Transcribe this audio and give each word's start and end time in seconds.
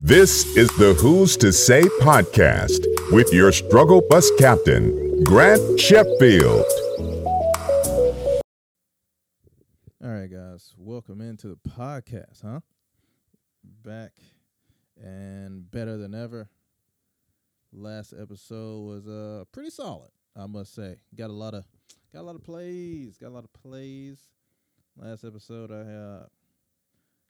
This 0.00 0.44
is 0.56 0.68
the 0.76 0.92
Who's 1.00 1.38
to 1.38 1.50
Say 1.52 1.80
podcast 2.00 2.84
with 3.12 3.32
your 3.32 3.50
struggle 3.50 4.02
bus 4.10 4.30
captain, 4.38 5.24
Grant 5.24 5.80
Sheffield. 5.80 6.64
All 10.04 10.10
right, 10.10 10.30
guys, 10.30 10.74
welcome 10.76 11.22
into 11.22 11.48
the 11.48 11.56
podcast, 11.56 12.42
huh? 12.42 12.60
Back 13.64 14.12
and 15.02 15.68
better 15.70 15.96
than 15.96 16.14
ever. 16.14 16.50
Last 17.72 18.12
episode 18.12 18.82
was 18.86 19.08
uh 19.08 19.44
pretty 19.50 19.70
solid, 19.70 20.10
I 20.36 20.46
must 20.46 20.74
say. 20.74 20.96
Got 21.14 21.30
a 21.30 21.32
lot 21.32 21.54
of 21.54 21.64
got 22.12 22.20
a 22.20 22.22
lot 22.22 22.34
of 22.36 22.44
plays, 22.44 23.16
got 23.16 23.28
a 23.28 23.34
lot 23.34 23.44
of 23.44 23.52
plays. 23.54 24.18
Last 24.94 25.24
episode 25.24 25.72
I 25.72 25.90
uh 25.90 26.26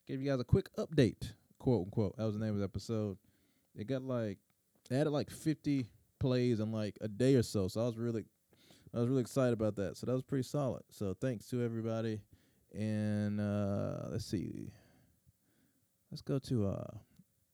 gave 0.09 0.21
you 0.21 0.29
guys 0.31 0.41
a 0.41 0.45
quick 0.45 0.69
update, 0.77 1.33
quote 1.67 1.87
unquote. 1.87 2.17
That 2.17 2.25
was 2.25 2.35
the 2.35 2.45
name 2.45 2.55
of 2.55 2.59
the 2.59 2.65
episode. 2.65 3.19
It 3.77 3.89
got 3.89 4.03
like 4.03 4.39
it 4.89 4.95
added 4.95 5.11
like 5.11 5.31
50 5.31 5.89
plays 6.21 6.61
in 6.61 6.71
like 6.71 6.97
a 7.01 7.09
day 7.09 7.35
or 7.35 7.43
so. 7.43 7.67
So 7.67 7.83
I 7.83 7.87
was 7.87 7.99
really 7.99 8.25
I 8.95 9.01
was 9.01 9.09
really 9.09 9.23
excited 9.23 9.53
about 9.53 9.75
that. 9.75 9.97
So 9.97 10.07
that 10.07 10.13
was 10.13 10.23
pretty 10.23 10.45
solid. 10.45 10.85
So 10.91 11.13
thanks 11.21 11.47
to 11.47 11.65
everybody 11.65 12.21
and 12.73 13.41
uh, 13.41 14.11
let's 14.13 14.25
see. 14.25 14.71
Let's 16.13 16.23
go 16.23 16.39
to 16.39 16.69
uh, 16.69 16.99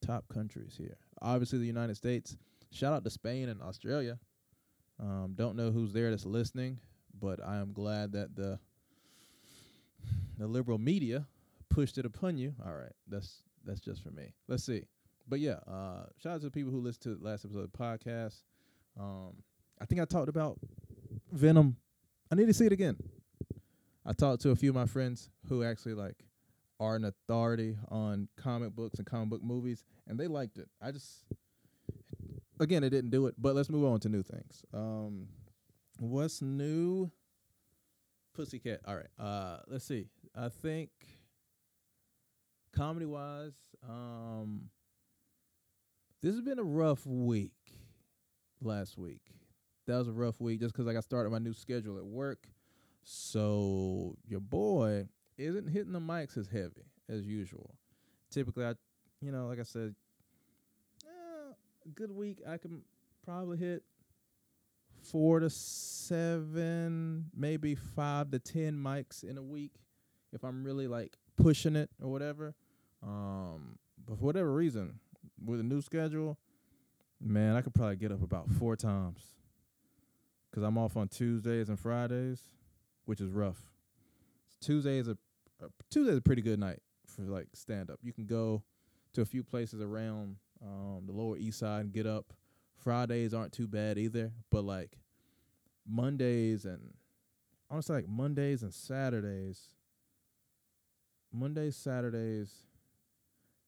top 0.03 0.29
countries 0.29 0.75
here. 0.77 0.99
Obviously, 1.23 1.59
the 1.59 1.65
United 1.65 1.97
States. 1.97 2.37
Shout 2.71 2.93
out 2.93 3.05
to 3.05 3.11
Spain 3.11 3.49
and 3.49 3.63
Australia. 3.63 4.19
Um, 5.01 5.33
don't 5.35 5.57
know 5.57 5.71
who's 5.71 5.95
there 5.95 6.11
that's 6.11 6.27
listening, 6.27 6.79
but 7.19 7.41
I 7.43 7.57
am 7.57 7.73
glad 7.73 8.13
that 8.13 8.37
the 8.37 8.59
the 10.37 10.47
liberal 10.47 10.79
media 10.79 11.27
pushed 11.71 11.97
it 11.97 12.05
upon 12.05 12.37
you. 12.37 12.55
All 12.65 12.75
right, 12.75 12.93
that's 13.09 13.43
that's 13.65 13.81
just 13.81 14.03
for 14.03 14.11
me. 14.11 14.35
Let's 14.49 14.65
see. 14.65 14.85
But 15.29 15.41
yeah, 15.41 15.59
uh, 15.67 16.07
shout 16.19 16.35
out 16.35 16.41
to 16.41 16.47
the 16.47 16.51
people 16.51 16.73
who 16.73 16.81
listened 16.81 17.03
to 17.03 17.15
the 17.15 17.25
last 17.25 17.45
episode 17.45 17.65
of 17.65 17.73
the 17.73 17.79
podcast. 17.79 18.43
Um, 18.99 19.35
I 19.81 19.85
think 19.87 20.01
I 20.01 20.05
talked 20.05 20.29
about 20.29 20.59
Venom. 21.31 21.77
I 22.31 22.35
need 22.35 22.47
to 22.47 22.55
see 22.55 22.67
it 22.67 22.73
again. 22.73 22.97
I 24.05 24.13
talked 24.13 24.43
to 24.43 24.51
a 24.51 24.57
few 24.57 24.71
of 24.71 24.75
my 24.75 24.87
friends 24.87 25.31
who 25.49 25.63
actually 25.63 25.95
like 25.95 26.25
are 26.81 26.97
an 26.97 27.05
authority 27.05 27.77
on 27.89 28.29
comic 28.37 28.75
books 28.75 28.99
and 28.99 29.07
comic 29.07 29.29
book 29.29 29.43
movies, 29.43 29.85
and 30.09 30.19
they 30.19 30.27
liked 30.27 30.59
it. 30.59 30.69
I 30.81 30.91
just, 30.91 31.25
again, 32.59 32.83
it 32.83 32.91
didn't 32.91 33.11
do 33.11 33.27
it. 33.27 33.35
But 33.39 33.55
let's 33.55 33.71
move 33.71 33.85
on 33.85 34.01
to 34.01 34.09
new 34.09 34.23
things. 34.23 34.65
Um, 34.75 35.29
what's 36.01 36.43
new? 36.43 37.11
Pussycat. 38.35 38.81
All 38.87 38.97
right. 38.97 39.07
Uh, 39.19 39.59
let's 39.69 39.85
see. 39.85 40.09
I 40.35 40.49
think 40.49 40.91
comedy 42.83 43.07
wise, 43.07 43.55
um, 43.89 44.63
this 46.21 46.35
has 46.35 46.41
been 46.41 46.59
a 46.59 46.65
rough 46.65 47.07
week. 47.07 47.53
Last 48.61 48.97
week, 48.97 49.23
that 49.87 49.97
was 49.97 50.07
a 50.07 50.13
rough 50.13 50.41
week 50.41 50.61
just 50.61 50.73
because 50.73 50.87
I 50.87 50.93
got 50.93 51.03
started 51.03 51.31
my 51.31 51.39
new 51.39 51.53
schedule 51.53 51.99
at 51.99 52.05
work. 52.05 52.47
So 53.03 54.17
your 54.25 54.39
boy 54.39 55.09
isn't 55.37 55.69
hitting 55.69 55.93
the 55.93 56.01
mics 56.01 56.37
as 56.37 56.47
heavy 56.47 56.87
as 57.09 57.27
usual. 57.27 57.75
Typically, 58.31 58.65
I, 58.65 58.75
you 59.21 59.33
know, 59.33 59.49
like 59.49 59.59
I 59.59 59.65
said, 59.65 59.97
eh, 61.05 61.53
a 61.87 61.89
good 61.89 62.13
week 62.13 62.39
I 62.49 62.57
can 62.57 62.83
probably 63.25 63.59
hit 63.59 63.83
four 65.03 65.41
to 65.41 65.51
seven, 65.51 67.27
maybe 67.35 67.75
five 67.75 68.31
to 68.31 68.39
ten 68.39 68.75
mics 68.75 69.25
in 69.25 69.39
a 69.39 69.43
week 69.43 69.73
if 70.33 70.45
I'm 70.45 70.63
really 70.63 70.87
like 70.87 71.17
pushing 71.37 71.75
it 71.75 71.91
or 72.01 72.09
whatever. 72.11 72.55
Um, 73.03 73.79
but 74.07 74.19
for 74.19 74.25
whatever 74.25 74.53
reason, 74.53 75.01
with 75.45 75.61
a 75.61 75.65
new 75.65 75.81
schedule, 75.81 76.39
man, 77.21 77.57
I 77.57 77.63
could 77.63 77.75
probably 77.75 77.97
get 77.97 78.13
up 78.13 78.23
about 78.23 78.51
four 78.51 78.77
times 78.77 79.23
because 80.51 80.63
I'm 80.63 80.79
off 80.79 80.97
on 80.97 81.09
Tuesdays 81.09 81.69
and 81.69 81.79
Fridays 81.79 82.41
which 83.05 83.21
is 83.21 83.31
rough. 83.31 83.61
Tuesday 84.61 84.99
is 84.99 85.09
a, 85.09 85.17
a 85.61 85.69
Tuesday 85.91 86.13
is 86.13 86.19
a 86.19 86.23
pretty 86.23 86.43
good 86.43 86.59
night 86.59 86.79
for 87.07 87.23
like 87.23 87.49
stand 87.55 87.91
up. 87.91 87.99
You 88.03 88.13
can 88.13 88.27
go 88.27 88.63
to 89.15 89.21
a 89.21 89.25
few 89.25 89.43
places 89.43 89.81
around 89.81 90.37
um, 90.63 91.03
the 91.07 91.13
Lower 91.13 91.37
East 91.37 91.59
Side 91.59 91.83
and 91.83 91.93
get 91.93 92.07
up. 92.07 92.33
Fridays 92.77 93.35
aren't 93.35 93.53
too 93.53 93.69
bad 93.69 93.99
either, 93.99 94.33
but 94.51 94.65
like 94.65 94.99
Mondays 95.87 96.65
and 96.65 96.95
honestly 97.71 97.97
like 97.97 98.09
Mondays 98.09 98.63
and 98.63 98.73
Saturdays, 98.73 99.61
Mondays, 101.33 101.77
Saturdays, 101.77 102.51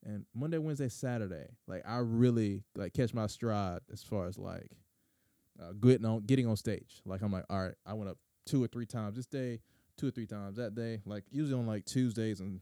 and 0.04 0.24
Monday, 0.34 0.58
Wednesday, 0.58 0.88
Saturday, 0.88 1.46
like 1.66 1.82
I 1.86 1.98
really 1.98 2.62
like 2.76 2.92
catch 2.92 3.14
my 3.14 3.26
stride 3.26 3.80
as 3.92 4.02
far 4.02 4.26
as 4.26 4.38
like 4.38 4.70
uh, 5.60 5.72
getting 5.72 6.04
on 6.06 6.24
getting 6.26 6.46
on 6.46 6.56
stage. 6.56 7.00
Like 7.04 7.22
I'm 7.22 7.32
like, 7.32 7.44
all 7.48 7.62
right, 7.62 7.74
I 7.86 7.94
went 7.94 8.10
up 8.10 8.18
two 8.46 8.62
or 8.62 8.66
three 8.66 8.86
times 8.86 9.16
this 9.16 9.26
day, 9.26 9.60
two 9.96 10.08
or 10.08 10.10
three 10.10 10.26
times 10.26 10.56
that 10.56 10.74
day. 10.74 11.00
Like 11.06 11.24
usually 11.30 11.58
on 11.58 11.66
like 11.66 11.84
Tuesdays 11.84 12.40
and 12.40 12.60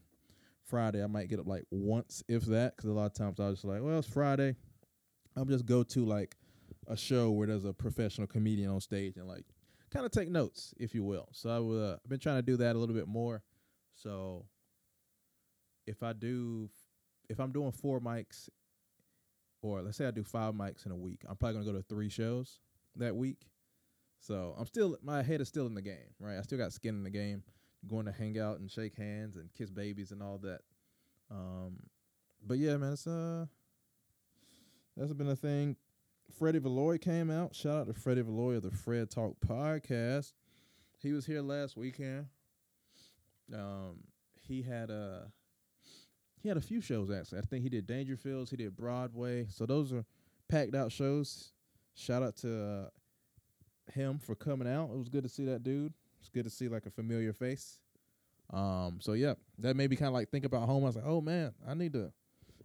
Friday, 0.65 1.03
I 1.03 1.07
might 1.07 1.27
get 1.27 1.39
up 1.39 1.47
like 1.47 1.65
once, 1.71 2.23
if 2.27 2.45
that, 2.45 2.75
because 2.75 2.89
a 2.89 2.93
lot 2.93 3.05
of 3.07 3.13
times 3.13 3.39
I 3.39 3.47
was 3.47 3.57
just 3.57 3.65
like, 3.65 3.81
well, 3.81 3.99
it's 3.99 4.07
Friday. 4.07 4.55
I'll 5.35 5.45
just 5.45 5.65
go 5.65 5.83
to 5.83 6.05
like 6.05 6.35
a 6.87 6.95
show 6.95 7.31
where 7.31 7.47
there's 7.47 7.65
a 7.65 7.73
professional 7.73 8.27
comedian 8.27 8.69
on 8.69 8.79
stage 8.79 9.17
and 9.17 9.27
like 9.27 9.45
kind 9.91 10.05
of 10.05 10.11
take 10.11 10.29
notes, 10.29 10.73
if 10.77 10.95
you 10.95 11.03
will. 11.03 11.27
So 11.31 11.49
I 11.49 11.59
would, 11.59 11.81
uh, 11.81 11.97
I've 12.03 12.09
been 12.09 12.19
trying 12.19 12.37
to 12.37 12.41
do 12.41 12.57
that 12.57 12.75
a 12.75 12.79
little 12.79 12.95
bit 12.95 13.07
more. 13.07 13.41
So 13.95 14.45
if 15.85 16.03
I 16.03 16.13
do, 16.13 16.69
if 17.29 17.39
I'm 17.39 17.51
doing 17.51 17.71
four 17.71 17.99
mics, 17.99 18.49
or 19.61 19.81
let's 19.81 19.97
say 19.97 20.07
I 20.07 20.11
do 20.11 20.23
five 20.23 20.53
mics 20.53 20.85
in 20.85 20.91
a 20.91 20.95
week, 20.97 21.21
I'm 21.27 21.35
probably 21.35 21.59
gonna 21.59 21.71
go 21.71 21.77
to 21.77 21.83
three 21.83 22.09
shows 22.09 22.59
that 22.97 23.15
week. 23.15 23.47
So 24.19 24.55
I'm 24.57 24.65
still 24.65 24.97
my 25.03 25.21
head 25.21 25.41
is 25.41 25.47
still 25.49 25.67
in 25.67 25.75
the 25.75 25.81
game, 25.81 26.15
right? 26.19 26.37
I 26.37 26.41
still 26.41 26.57
got 26.57 26.71
skin 26.73 26.95
in 26.95 27.03
the 27.03 27.09
game. 27.09 27.43
going 27.87 28.05
to 28.05 28.11
hang 28.11 28.39
out 28.39 28.59
and 28.59 28.71
shake 28.71 28.95
hands 28.97 29.35
and 29.35 29.53
kiss 29.53 29.69
babies 29.69 30.11
and 30.11 30.23
all 30.23 30.37
that. 30.39 30.61
Um, 31.29 31.79
but 32.45 32.57
yeah, 32.57 32.77
man, 32.77 32.93
it's 32.93 33.05
uh, 33.05 33.45
that's 34.95 35.13
been 35.13 35.29
a 35.29 35.35
thing. 35.35 35.75
Freddie 36.37 36.59
Valoy 36.59 37.01
came 37.01 37.29
out. 37.29 37.53
Shout 37.53 37.81
out 37.81 37.87
to 37.87 37.93
Freddie 37.93 38.23
Valoy 38.23 38.57
of 38.57 38.63
the 38.63 38.71
Fred 38.71 39.09
Talk 39.09 39.35
podcast. 39.45 40.31
He 40.99 41.11
was 41.11 41.25
here 41.25 41.41
last 41.41 41.75
weekend. 41.75 42.27
Um, 43.53 44.05
he 44.47 44.61
had 44.61 44.89
a 44.89 45.31
he 46.43 46.49
had 46.49 46.57
a 46.57 46.61
few 46.61 46.81
shows 46.81 47.09
actually. 47.09 47.39
I 47.39 47.41
think 47.41 47.63
he 47.63 47.69
did 47.69 47.87
Dangerfields, 47.87 48.49
he 48.49 48.57
did 48.57 48.75
Broadway. 48.75 49.47
So 49.49 49.65
those 49.65 49.93
are 49.93 50.05
packed 50.49 50.75
out 50.75 50.91
shows. 50.91 51.53
Shout 51.95 52.21
out 52.21 52.35
to 52.37 52.65
uh, 52.65 53.91
him 53.91 54.19
for 54.19 54.35
coming 54.35 54.67
out. 54.67 54.89
It 54.91 54.97
was 54.97 55.09
good 55.09 55.23
to 55.23 55.29
see 55.29 55.45
that 55.45 55.63
dude. 55.63 55.93
It's 56.19 56.29
good 56.29 56.43
to 56.43 56.49
see 56.49 56.67
like 56.67 56.85
a 56.85 56.91
familiar 56.91 57.31
face. 57.31 57.79
Um, 58.51 58.99
so 58.99 59.13
yeah, 59.13 59.35
that 59.59 59.75
made 59.75 59.89
me 59.89 59.95
kind 59.95 60.07
of 60.07 60.13
like 60.13 60.29
think 60.29 60.43
about 60.43 60.67
home. 60.67 60.83
I 60.83 60.87
was 60.87 60.95
like, 60.97 61.05
oh 61.07 61.21
man, 61.21 61.53
I 61.67 61.73
need 61.75 61.93
to, 61.93 62.11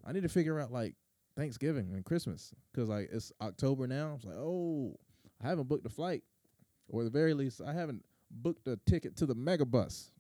I 0.05 0.13
need 0.13 0.25
to 0.25 0.29
figure 0.29 0.59
out 0.59 0.73
like 0.73 0.95
Thanksgiving 1.37 1.93
and 1.95 2.05
Christmas 2.05 2.53
because 2.73 2.89
like 2.89 3.11
it's 3.13 3.33
October 3.41 3.87
now. 3.87 4.11
I 4.11 4.13
was 4.15 4.25
like, 4.25 4.37
oh, 4.37 4.97
I 5.43 5.49
haven't 5.49 5.69
booked 5.69 5.87
a 5.87 5.91
flight, 5.91 6.25
or 6.89 7.03
at 7.03 7.05
the 7.05 7.11
very 7.11 7.33
least, 7.33 7.61
I 7.65 7.73
haven't 7.73 8.05
booked 8.31 8.67
a 8.67 8.77
ticket 8.87 9.17
to 9.19 9.27
the 9.27 9.37
mega 9.37 9.65
bus. 9.65 10.11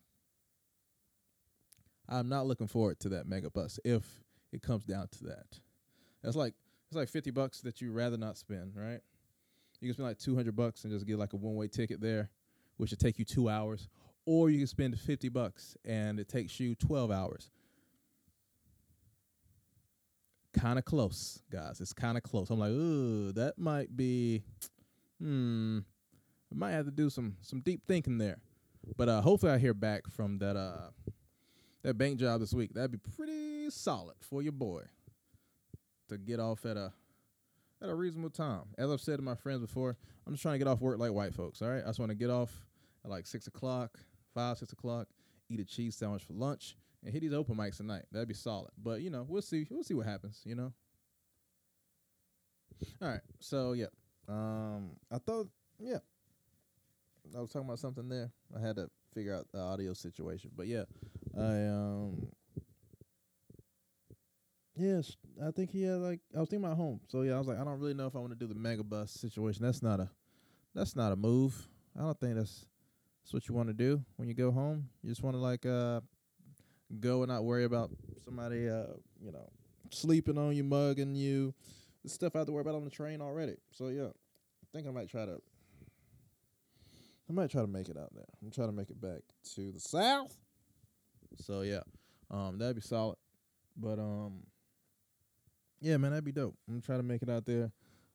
I'm 2.09 2.29
not 2.29 2.47
looking 2.47 2.67
forward 2.67 3.01
to 3.01 3.11
that 3.11 3.27
mega 3.27 3.51
bus 3.51 3.79
if 3.85 4.05
it 4.53 4.63
comes 4.63 4.85
down 4.85 5.09
to 5.09 5.25
that. 5.25 5.61
That's 6.23 6.37
like 6.37 6.55
it's 6.89 6.97
like 6.97 7.09
fifty 7.09 7.31
bucks 7.31 7.61
that 7.61 7.81
you'd 7.81 7.95
rather 7.95 8.17
not 8.17 8.37
spend, 8.37 8.73
right? 8.75 9.01
You 9.81 9.89
can 9.89 9.95
spend 9.95 10.09
like 10.09 10.19
200 10.19 10.57
bucks 10.57 10.85
and 10.85 10.93
just 10.93 11.07
get 11.07 11.19
like 11.19 11.33
a 11.33 11.37
one 11.37 11.55
way 11.55 11.69
ticket 11.69 12.01
there, 12.01 12.31
which 12.79 12.91
would 12.91 12.99
take 12.99 13.19
you 13.19 13.25
two 13.25 13.49
hours. 13.49 13.89
Or 14.27 14.51
you 14.51 14.59
can 14.59 14.67
spend 14.67 14.99
50 14.99 15.29
bucks 15.29 15.77
and 15.85 16.19
it 16.19 16.29
takes 16.29 16.59
you 16.59 16.75
12 16.75 17.11
hours. 17.11 17.51
Kind 20.53 20.79
of 20.79 20.85
close, 20.85 21.41
guys. 21.51 21.81
It's 21.81 21.93
kind 21.93 22.17
of 22.17 22.25
close. 22.25 22.51
I'm 22.51 22.59
like, 22.59 22.73
ooh, 22.73 23.33
that 23.33 23.59
might 23.59 23.97
be, 23.97 24.43
hmm, 25.21 25.79
I 26.53 26.55
might 26.55 26.73
have 26.73 26.87
to 26.87 26.91
do 26.91 27.11
some 27.11 27.37
some 27.43 27.61
deep 27.61 27.83
thinking 27.87 28.19
there. 28.19 28.39
But 28.97 29.09
uh, 29.09 29.21
hopefully, 29.21 29.53
I 29.53 29.59
hear 29.59 29.75
back 29.75 30.09
from 30.11 30.39
that 30.39 30.57
uh 30.57 30.89
that 31.89 31.97
bank 31.97 32.21
job 32.21 32.41
this 32.41 32.53
week. 32.53 32.75
That'd 32.75 32.93
be 32.93 32.99
pretty 33.17 33.71
solid 33.71 34.15
for 34.21 34.43
your 34.43 34.53
boy 34.53 34.83
to 36.11 36.19
get 36.19 36.39
off 36.39 36.67
at 36.67 36.77
a 36.77 36.93
at 37.81 37.89
a 37.89 37.95
reasonable 37.95 38.31
time. 38.31 38.65
As 38.77 38.91
I've 38.91 39.01
said 39.01 39.17
to 39.17 39.23
my 39.23 39.35
friends 39.35 39.61
before, 39.61 39.97
I'm 40.27 40.35
just 40.35 40.43
trying 40.43 40.55
to 40.55 40.59
get 40.59 40.69
off 40.69 40.81
work 40.81 40.99
like 40.99 41.13
white 41.13 41.35
folks. 41.35 41.63
All 41.63 41.71
right, 41.71 41.83
I 41.83 41.87
just 41.87 41.99
want 41.99 42.11
to 42.11 42.17
get 42.17 42.29
off 42.29 42.67
at 43.05 43.11
like 43.11 43.27
six 43.27 43.47
o'clock, 43.47 43.99
five, 44.35 44.59
six 44.59 44.73
o'clock, 44.73 45.09
eat 45.49 45.61
a 45.61 45.65
cheese 45.65 45.97
sandwich 45.97 46.23
for 46.25 46.35
lunch, 46.35 46.77
and 47.03 47.13
hit 47.13 47.21
these 47.21 47.33
open 47.33 47.57
mics 47.57 47.79
tonight. 47.79 48.03
That'd 48.13 48.29
be 48.29 48.35
solid. 48.35 48.71
But 48.77 49.01
you 49.01 49.09
know, 49.09 49.25
we'll 49.27 49.43
see. 49.43 49.67
We'll 49.71 49.83
see 49.83 49.95
what 49.95 50.07
happens. 50.07 50.43
You 50.45 50.57
know. 50.57 50.73
All 53.01 53.09
right. 53.09 53.21
So 53.41 53.73
yeah, 53.73 53.87
um, 54.29 54.91
I 55.11 55.17
thought 55.19 55.49
yeah, 55.79 55.99
I 57.35 57.41
was 57.41 57.51
talking 57.51 57.67
about 57.67 57.79
something 57.79 58.11
there. 58.11 58.31
I 58.55 58.61
had 58.61 58.77
to 58.77 58.91
figure 59.15 59.35
out 59.35 59.47
the 59.53 59.61
audio 59.61 59.95
situation, 59.95 60.51
but 60.55 60.67
yeah, 60.67 60.85
I 61.37 61.67
um. 61.67 62.29
Yes, 64.77 65.17
I 65.45 65.51
think 65.51 65.71
he 65.71 65.83
had 65.83 65.97
like 65.97 66.21
I 66.37 66.41
was 66.41 66.49
thinking 66.49 66.65
about 66.65 66.77
home. 66.77 67.01
So 67.09 67.23
yeah, 67.23 67.35
I 67.35 67.39
was 67.39 67.49
like, 67.49 67.59
I 67.59 67.65
don't 67.65 67.81
really 67.81 67.95
know 67.95 68.07
if 68.07 68.15
I 68.15 68.21
want 68.21 68.31
to 68.33 68.39
do 68.39 68.47
the 68.47 68.55
mega 68.55 68.85
bus 68.85 69.11
situation. 69.11 69.65
That's 69.65 69.83
not 69.83 69.99
a 69.99 70.09
that's 70.75 70.95
not 70.95 71.13
a 71.13 71.17
move. 71.17 71.69
I 71.99 72.03
don't 72.03 72.19
think 72.19 72.37
that's 72.37 72.67
that's 73.25 73.35
what 73.35 73.49
you 73.49 73.55
want 73.55 73.69
to 73.69 73.75
do 73.75 74.05
when 74.17 74.29
you 74.29 74.35
go 74.35 74.53
home. 74.53 74.89
You 75.03 75.11
just 75.11 75.23
want 75.23 75.35
to 75.35 75.41
like 75.41 75.67
uh 75.67 76.01
go 77.01 77.23
and 77.23 77.31
not 77.31 77.45
worry 77.45 77.65
about 77.65 77.91
somebody 78.25 78.69
uh 78.69 78.87
you 79.21 79.33
know 79.33 79.49
sleeping 79.91 80.39
on 80.39 80.55
you, 80.55 80.65
mugging 80.65 81.15
you. 81.17 81.55
The 82.05 82.11
stuff 82.11 82.37
I 82.37 82.39
have 82.39 82.47
to 82.47 82.53
worry 82.53 82.63
about 82.63 82.77
on 82.77 82.85
the 82.85 82.91
train 82.91 83.21
already. 83.21 83.57
So 83.73 83.89
yeah, 83.89 84.07
I 84.07 84.67
think 84.73 84.87
I 84.87 84.91
might 84.91 85.09
try 85.09 85.27
to. 85.27 85.41
I 87.29 87.33
might 87.33 87.51
try 87.51 87.61
to 87.61 87.67
make 87.67 87.89
it 87.89 87.97
out 87.99 88.15
there. 88.15 88.25
I'm 88.43 88.51
trying 88.51 88.69
to 88.69 88.73
make 88.73 88.91
it 88.91 89.01
back 89.01 89.21
to 89.55 89.73
the 89.73 89.81
south. 89.81 90.35
So 91.41 91.63
yeah, 91.63 91.83
um, 92.31 92.59
that'd 92.59 92.77
be 92.77 92.83
solid. 92.83 93.17
But 93.77 93.99
um, 93.99 94.43
yeah, 95.81 95.97
man, 95.97 96.11
that'd 96.11 96.25
be 96.25 96.33
dope. 96.33 96.57
I'm 96.67 96.75
gonna 96.75 96.83
try 96.83 96.97
to 96.97 97.03
make 97.03 97.23
it 97.23 97.31
out 97.31 97.47
there. 97.47 97.71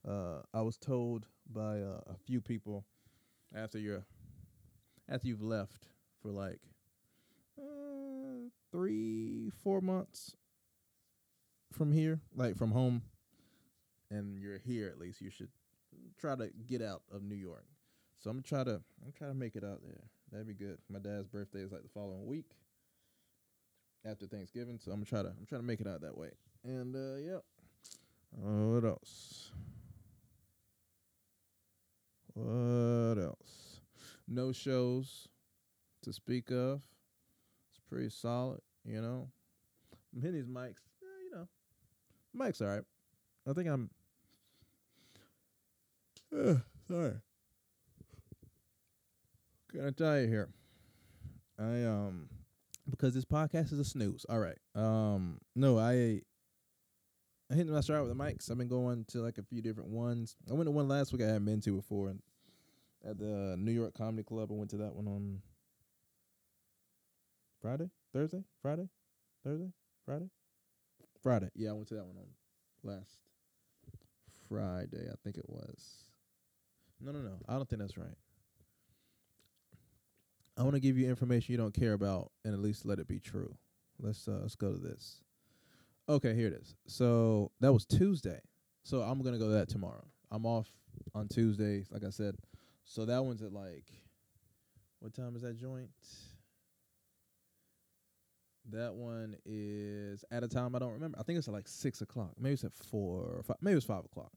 Uh, 0.08 0.42
I 0.54 0.62
was 0.62 0.78
told 0.78 1.26
by 1.52 1.80
uh, 1.80 2.02
a 2.08 2.16
few 2.26 2.42
people 2.42 2.86
after 3.56 3.78
you're 3.78 4.06
after 5.10 5.28
you've 5.28 5.42
left 5.42 5.88
for 6.22 6.32
like 6.32 6.60
uh, 7.60 8.50
three, 8.72 9.52
four 9.64 9.82
months 9.82 10.36
from 11.72 11.92
here, 11.92 12.20
like 12.36 12.58
from 12.58 12.72
home, 12.72 13.02
and 14.10 14.38
you're 14.38 14.60
here 14.60 14.88
at 14.88 15.00
least, 15.00 15.22
you 15.22 15.30
should 15.30 15.50
try 16.20 16.36
to 16.36 16.50
get 16.68 16.82
out 16.82 17.02
of 17.12 17.24
New 17.24 17.36
York. 17.36 17.66
So 18.20 18.30
I'm 18.30 18.38
gonna 18.38 18.44
try 18.44 18.64
to 18.64 18.82
I'm 19.06 19.12
try 19.18 19.28
to 19.28 19.34
make 19.34 19.56
it 19.56 19.64
out 19.64 19.82
there. 19.84 20.04
That'd 20.32 20.48
be 20.48 20.54
good. 20.54 20.78
My 20.90 21.00
dad's 21.00 21.28
birthday 21.28 21.60
is 21.60 21.72
like 21.72 21.84
the 21.84 21.90
following 21.90 22.26
week 22.26 22.52
after 24.06 24.28
Thanksgiving, 24.28 24.80
so 24.80 24.92
I'm 24.92 24.98
gonna 24.98 25.06
try 25.06 25.22
to 25.22 25.30
I'm 25.30 25.46
trying 25.48 25.62
to 25.62 25.68
make 25.68 25.82
it 25.82 25.88
out 25.88 26.02
that 26.02 26.18
way. 26.18 26.32
And 26.64 26.96
uh 26.96 27.18
yeah. 27.18 27.40
Uh, 28.36 28.68
what 28.74 28.84
else? 28.84 29.52
What 32.34 33.22
else? 33.22 33.82
No 34.28 34.52
shows 34.52 35.28
to 36.02 36.12
speak 36.12 36.50
of. 36.52 36.82
It's 37.72 37.82
pretty 37.88 38.10
solid, 38.10 38.62
you 38.84 39.02
know. 39.02 39.30
These 40.14 40.48
mics, 40.48 40.82
eh, 41.02 41.24
you 41.26 41.32
know. 41.36 41.48
Mic's 42.34 42.62
all 42.62 42.68
right. 42.68 42.84
I 43.48 43.54
think 43.54 43.68
I'm. 43.68 43.90
Uh, 46.36 46.56
sorry. 46.88 47.14
Can 49.72 49.88
I 49.88 49.92
tell 49.92 50.20
you 50.20 50.28
here? 50.28 50.50
I 51.60 51.84
um 51.84 52.30
because 52.90 53.14
this 53.14 53.26
podcast 53.26 53.72
is 53.72 53.80
a 53.80 53.86
snooze. 53.86 54.26
All 54.30 54.40
right. 54.40 54.58
Um 54.76 55.40
no, 55.56 55.80
I 55.80 56.22
I 57.52 57.56
hit 57.56 57.68
my 57.68 57.82
stride 57.82 58.02
with 58.02 58.10
the 58.10 58.24
mics. 58.24 58.50
I've 58.50 58.58
been 58.58 58.68
going 58.68 59.06
to 59.10 59.22
like 59.22 59.38
a 59.38 59.44
few 59.44 59.62
different 59.62 59.90
ones. 59.90 60.36
I 60.50 60.54
went 60.54 60.68
to 60.68 60.72
one 60.72 60.88
last 60.88 61.12
week 61.12 61.22
I 61.22 61.28
hadn't 61.28 61.46
been 61.46 61.62
to 61.62 61.76
before 61.76 62.10
and 62.10 62.22
at 63.06 63.18
the 63.20 63.56
New 63.58 63.72
York 63.72 63.94
Comedy 63.94 64.24
Club. 64.24 64.50
I 64.52 64.56
went 64.56 64.70
to 64.72 64.78
that 64.78 64.96
one 64.96 65.08
on 65.08 65.42
Friday? 67.62 67.90
Thursday? 68.14 68.44
Friday? 68.62 68.90
Thursday? 69.44 69.72
Friday? 70.06 70.30
Friday. 71.22 71.50
Yeah, 71.56 71.70
I 71.70 71.74
went 71.74 71.88
to 71.90 71.96
that 71.96 72.06
one 72.06 72.18
on 72.18 72.28
last 72.84 73.18
Friday, 74.50 75.10
I 75.10 75.16
think 75.24 75.38
it 75.38 75.50
was. 75.50 76.04
No, 77.00 77.12
no, 77.12 77.20
no. 77.20 77.38
I 77.48 77.54
don't 77.54 77.68
think 77.68 77.82
that's 77.82 77.98
right. 77.98 78.18
I 80.58 80.64
want 80.64 80.76
to 80.76 80.80
give 80.80 80.98
you 80.98 81.10
information 81.10 81.52
you 81.52 81.58
don't 81.58 81.74
care 81.74 81.94
about 81.94 82.32
and 82.46 82.54
at 82.54 82.60
least 82.60 82.86
let 82.86 83.00
it 83.00 83.08
be 83.08 83.20
true. 83.20 83.56
Let's 84.00 84.28
uh, 84.28 84.40
let's 84.42 84.56
go 84.56 84.72
to 84.72 84.80
this. 84.80 85.22
Okay, 86.10 86.36
here 86.36 86.48
it 86.48 86.54
is. 86.54 86.76
So 86.88 87.52
that 87.62 87.74
was 87.74 87.86
Tuesday. 87.86 88.40
So 88.84 89.02
I'm 89.02 89.22
gonna 89.22 89.40
go 89.40 89.48
to 89.48 89.54
that 89.54 89.70
tomorrow. 89.70 90.06
I'm 90.32 90.46
off 90.46 90.68
on 91.16 91.28
Tuesday, 91.28 91.86
like 91.90 92.04
I 92.04 92.10
said. 92.10 92.36
So 92.86 93.06
that 93.06 93.24
one's 93.24 93.42
at 93.42 93.54
like 93.54 93.86
what 95.00 95.14
time 95.14 95.36
is 95.36 95.42
that 95.42 95.60
joint? 95.60 95.90
That 98.72 98.96
one 98.96 99.36
is 99.46 100.24
at 100.32 100.44
a 100.44 100.48
time 100.48 100.76
I 100.76 100.80
don't 100.80 100.94
remember. 100.94 101.20
I 101.20 101.24
think 101.24 101.38
it's 101.38 101.48
at 101.48 101.54
like 101.54 101.68
six 101.68 102.02
o'clock. 102.02 102.32
Maybe 102.40 102.54
it's 102.54 102.64
at 102.64 102.74
four 102.74 103.22
or 103.38 103.44
five. 103.44 103.58
Maybe 103.62 103.78
it's 103.78 103.86
five 103.86 104.06
o'clock. 104.06 104.32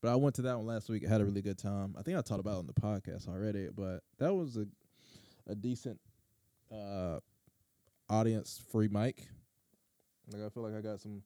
But 0.00 0.12
I 0.12 0.16
went 0.16 0.34
to 0.36 0.42
that 0.42 0.56
one 0.56 0.66
last 0.66 0.88
week. 0.88 1.04
I 1.06 1.10
had 1.10 1.20
a 1.20 1.24
really 1.24 1.42
good 1.42 1.58
time. 1.58 1.94
I 1.98 2.02
think 2.02 2.16
I 2.16 2.22
talked 2.22 2.40
about 2.40 2.54
it 2.54 2.58
on 2.58 2.66
the 2.66 2.72
podcast 2.74 3.28
already. 3.28 3.68
But 3.74 4.00
that 4.18 4.32
was 4.34 4.56
a 4.56 4.66
a 5.48 5.54
decent 5.54 6.00
uh 6.72 7.18
audience 8.08 8.60
free 8.70 8.88
mic. 8.88 9.28
Like 10.32 10.42
I 10.42 10.48
feel 10.48 10.62
like 10.62 10.74
I 10.74 10.80
got 10.80 11.00
some 11.00 11.22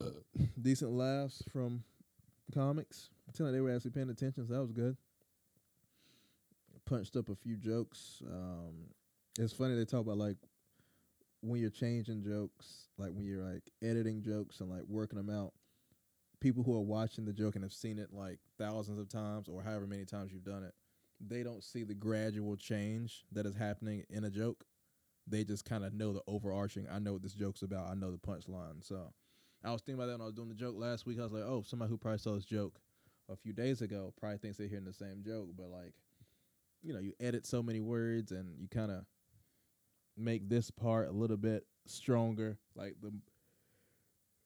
decent 0.60 0.90
laughs 0.92 1.42
from 1.52 1.84
comics. 2.52 3.08
Feel 3.34 3.46
like 3.46 3.54
they 3.54 3.60
were 3.60 3.74
actually 3.74 3.92
paying 3.92 4.10
attention, 4.10 4.46
so 4.46 4.52
that 4.52 4.60
was 4.60 4.72
good. 4.72 4.96
Punched 6.84 7.16
up 7.16 7.28
a 7.30 7.34
few 7.34 7.56
jokes. 7.56 8.22
Um, 8.26 8.74
it's 9.38 9.52
funny 9.52 9.74
they 9.74 9.86
talk 9.86 10.00
about 10.00 10.18
like 10.18 10.36
when 11.40 11.60
you're 11.60 11.70
changing 11.70 12.22
jokes, 12.22 12.88
like 12.98 13.10
when 13.12 13.24
you're 13.24 13.42
like 13.42 13.62
editing 13.82 14.22
jokes 14.22 14.60
and 14.60 14.68
like 14.68 14.82
working 14.86 15.16
them 15.16 15.30
out. 15.30 15.52
People 16.40 16.62
who 16.64 16.74
are 16.74 16.80
watching 16.80 17.24
the 17.24 17.32
joke 17.32 17.54
and 17.54 17.64
have 17.64 17.72
seen 17.72 17.98
it 17.98 18.08
like 18.12 18.38
thousands 18.58 18.98
of 18.98 19.08
times 19.08 19.48
or 19.48 19.62
however 19.62 19.86
many 19.86 20.04
times 20.04 20.32
you've 20.32 20.44
done 20.44 20.64
it, 20.64 20.74
they 21.26 21.42
don't 21.42 21.62
see 21.62 21.84
the 21.84 21.94
gradual 21.94 22.56
change 22.56 23.24
that 23.32 23.46
is 23.46 23.54
happening 23.54 24.04
in 24.10 24.24
a 24.24 24.30
joke. 24.30 24.64
They 25.26 25.44
just 25.44 25.64
kind 25.64 25.84
of 25.84 25.94
know 25.94 26.12
the 26.12 26.22
overarching. 26.26 26.86
I 26.90 26.98
know 26.98 27.12
what 27.12 27.22
this 27.22 27.34
joke's 27.34 27.62
about. 27.62 27.88
I 27.88 27.94
know 27.94 28.10
the 28.10 28.18
punchline. 28.18 28.82
So 28.82 29.12
I 29.64 29.70
was 29.70 29.82
thinking 29.82 30.02
about 30.02 30.06
that 30.06 30.14
when 30.14 30.22
I 30.22 30.26
was 30.26 30.34
doing 30.34 30.48
the 30.48 30.54
joke 30.54 30.74
last 30.76 31.06
week. 31.06 31.20
I 31.20 31.22
was 31.22 31.32
like, 31.32 31.44
oh, 31.44 31.62
somebody 31.64 31.90
who 31.90 31.96
probably 31.96 32.18
saw 32.18 32.34
this 32.34 32.44
joke 32.44 32.80
a 33.30 33.36
few 33.36 33.52
days 33.52 33.82
ago 33.82 34.12
probably 34.18 34.38
thinks 34.38 34.58
they're 34.58 34.66
hearing 34.66 34.84
the 34.84 34.92
same 34.92 35.22
joke, 35.24 35.50
but 35.56 35.68
like, 35.68 35.92
you 36.82 36.92
know, 36.92 36.98
you 36.98 37.12
edit 37.20 37.46
so 37.46 37.62
many 37.62 37.80
words 37.80 38.32
and 38.32 38.58
you 38.58 38.68
kind 38.68 38.90
of 38.90 39.04
make 40.16 40.48
this 40.48 40.70
part 40.70 41.08
a 41.08 41.12
little 41.12 41.36
bit 41.36 41.64
stronger. 41.86 42.58
Like 42.74 42.96
the, 43.00 43.12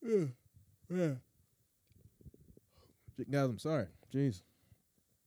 yeah, 0.03 0.27
yeah. 0.95 1.15
Guys, 3.31 3.49
I'm 3.49 3.59
sorry. 3.59 3.87
Jeez. 4.15 4.43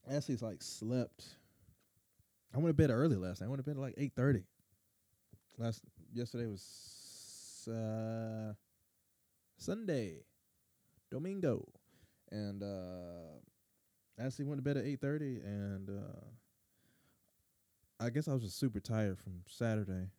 Ashley's 0.09 0.43
like 0.43 0.61
slept. 0.61 1.25
I 2.53 2.57
went 2.57 2.69
to 2.69 2.73
bed 2.73 2.89
early 2.89 3.15
last 3.15 3.41
night. 3.41 3.47
I 3.47 3.49
went 3.49 3.59
to 3.59 3.63
bed 3.63 3.77
at 3.77 3.81
like 3.81 3.95
eight 3.97 4.13
thirty. 4.15 4.43
Last 5.57 5.81
yesterday 6.13 6.47
was 6.47 7.67
uh, 7.67 8.53
Sunday, 9.57 10.23
Domingo, 11.11 11.67
and 12.31 12.63
uh, 12.63 13.39
Ashley 14.17 14.45
went 14.45 14.59
to 14.59 14.63
bed 14.63 14.77
at 14.77 14.85
eight 14.85 15.01
thirty, 15.01 15.39
and 15.43 15.89
uh, 15.89 16.25
I 17.99 18.09
guess 18.09 18.27
I 18.27 18.33
was 18.33 18.43
just 18.43 18.57
super 18.57 18.79
tired 18.79 19.19
from 19.19 19.41
Saturday. 19.47 20.09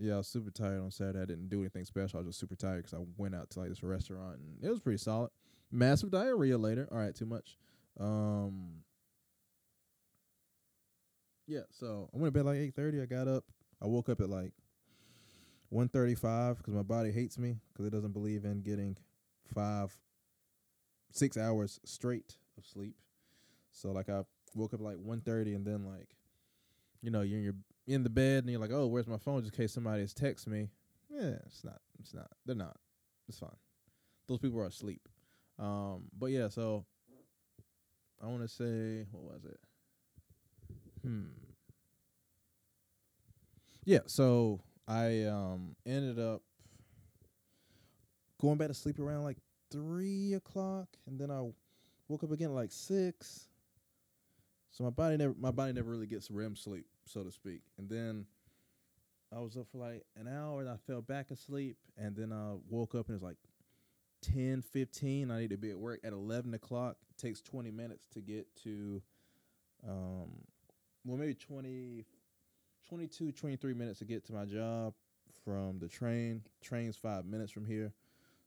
Yeah, 0.00 0.14
I 0.14 0.16
was 0.18 0.28
super 0.28 0.50
tired 0.50 0.80
on 0.80 0.90
Saturday. 0.90 1.20
I 1.20 1.24
didn't 1.24 1.48
do 1.48 1.60
anything 1.60 1.84
special. 1.84 2.18
I 2.18 2.22
was 2.22 2.28
just 2.28 2.40
super 2.40 2.54
tired 2.54 2.84
because 2.84 2.94
I 2.94 3.04
went 3.16 3.34
out 3.34 3.50
to 3.50 3.60
like 3.60 3.68
this 3.68 3.82
restaurant 3.82 4.38
and 4.38 4.62
it 4.62 4.70
was 4.70 4.78
pretty 4.78 4.98
solid. 4.98 5.30
Massive 5.72 6.10
diarrhea 6.10 6.56
later. 6.56 6.88
All 6.92 6.98
right, 6.98 7.14
too 7.14 7.26
much. 7.26 7.56
Um, 7.98 8.84
yeah, 11.48 11.62
so 11.70 12.10
I 12.14 12.18
went 12.18 12.34
to 12.34 12.38
bed 12.38 12.46
like 12.46 12.58
eight 12.58 12.74
thirty. 12.74 13.00
I 13.00 13.06
got 13.06 13.26
up. 13.26 13.44
I 13.82 13.86
woke 13.86 14.10
up 14.10 14.20
at 14.20 14.28
like 14.28 14.52
one 15.70 15.88
thirty 15.88 16.14
five 16.14 16.58
because 16.58 16.74
my 16.74 16.82
body 16.82 17.10
hates 17.10 17.38
me 17.38 17.56
because 17.72 17.86
it 17.86 17.90
doesn't 17.90 18.12
believe 18.12 18.44
in 18.44 18.60
getting 18.60 18.96
five, 19.54 19.96
six 21.10 21.38
hours 21.38 21.80
straight 21.84 22.36
of 22.58 22.66
sleep. 22.66 22.96
So 23.72 23.92
like 23.92 24.10
I 24.10 24.22
woke 24.54 24.74
up 24.74 24.80
like 24.82 24.96
one 24.96 25.22
thirty 25.22 25.54
and 25.54 25.66
then 25.66 25.86
like, 25.86 26.10
you 27.00 27.10
know, 27.10 27.22
you're 27.22 27.38
in 27.38 27.44
your 27.44 27.54
in 27.86 28.02
the 28.02 28.10
bed 28.10 28.44
and 28.44 28.50
you're 28.50 28.60
like, 28.60 28.72
oh, 28.72 28.86
where's 28.86 29.06
my 29.06 29.16
phone? 29.16 29.40
Just 29.42 29.54
in 29.54 29.64
case 29.64 29.72
somebody 29.72 30.02
has 30.02 30.12
text 30.12 30.46
me. 30.46 30.68
Yeah, 31.08 31.36
it's 31.46 31.64
not. 31.64 31.80
It's 31.98 32.12
not. 32.12 32.28
They're 32.44 32.54
not. 32.54 32.76
It's 33.26 33.38
fine. 33.38 33.56
Those 34.26 34.38
people 34.38 34.60
are 34.60 34.66
asleep. 34.66 35.08
Um, 35.58 36.04
but 36.16 36.26
yeah, 36.26 36.48
so 36.48 36.84
I 38.22 38.26
want 38.26 38.42
to 38.42 38.48
say 38.48 39.06
what 39.10 39.22
was 39.22 39.44
it? 39.46 39.58
Hmm. 41.02 41.26
Yeah, 43.84 44.00
so 44.06 44.60
I 44.86 45.24
um 45.24 45.76
ended 45.86 46.18
up 46.18 46.42
going 48.40 48.58
back 48.58 48.68
to 48.68 48.74
sleep 48.74 48.98
around 48.98 49.24
like 49.24 49.38
three 49.70 50.34
o'clock, 50.34 50.88
and 51.06 51.18
then 51.18 51.30
I 51.30 51.42
woke 52.08 52.24
up 52.24 52.32
again 52.32 52.50
at 52.50 52.54
like 52.54 52.72
six. 52.72 53.48
So 54.70 54.84
my 54.84 54.90
body 54.90 55.16
never 55.16 55.34
my 55.38 55.50
body 55.50 55.72
never 55.72 55.90
really 55.90 56.06
gets 56.06 56.30
REM 56.30 56.56
sleep, 56.56 56.86
so 57.04 57.22
to 57.22 57.30
speak. 57.30 57.62
And 57.78 57.88
then 57.88 58.26
I 59.34 59.40
was 59.40 59.56
up 59.56 59.66
for 59.70 59.78
like 59.78 60.04
an 60.16 60.28
hour, 60.28 60.60
and 60.60 60.68
I 60.68 60.76
fell 60.86 61.02
back 61.02 61.30
asleep, 61.30 61.76
and 61.96 62.14
then 62.14 62.32
I 62.32 62.54
woke 62.68 62.94
up 62.94 63.06
and 63.08 63.14
it 63.14 63.20
was 63.20 63.22
like 63.22 63.36
10, 64.22 64.62
15. 64.62 65.30
I 65.30 65.40
need 65.40 65.50
to 65.50 65.56
be 65.56 65.70
at 65.70 65.78
work 65.78 66.00
at 66.04 66.12
eleven 66.12 66.54
o'clock. 66.54 66.96
It 67.10 67.20
takes 67.20 67.40
twenty 67.40 67.70
minutes 67.70 68.06
to 68.14 68.20
get 68.20 68.46
to 68.64 69.02
um 69.88 70.30
well 71.08 71.18
maybe 71.18 71.34
20 71.34 72.04
22 72.88 73.32
23 73.32 73.74
minutes 73.74 73.98
to 73.98 74.04
get 74.04 74.24
to 74.26 74.32
my 74.32 74.44
job 74.44 74.94
from 75.44 75.78
the 75.78 75.88
train 75.88 76.42
train's 76.62 76.96
five 76.96 77.24
minutes 77.24 77.50
from 77.52 77.64
here 77.64 77.92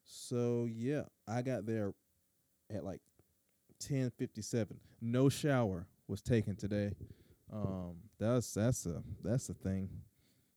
So 0.03 0.67
yeah, 0.71 1.03
I 1.27 1.41
got 1.41 1.65
there 1.65 1.93
at 2.73 2.83
like 2.83 3.01
ten 3.79 4.11
fifty 4.17 4.41
seven. 4.41 4.79
No 5.01 5.29
shower 5.29 5.87
was 6.07 6.21
taken 6.21 6.55
today. 6.55 6.93
Um, 7.53 7.97
that's 8.19 8.53
that's 8.53 8.85
a 8.85 9.03
that's 9.23 9.49
a 9.49 9.53
thing 9.53 9.89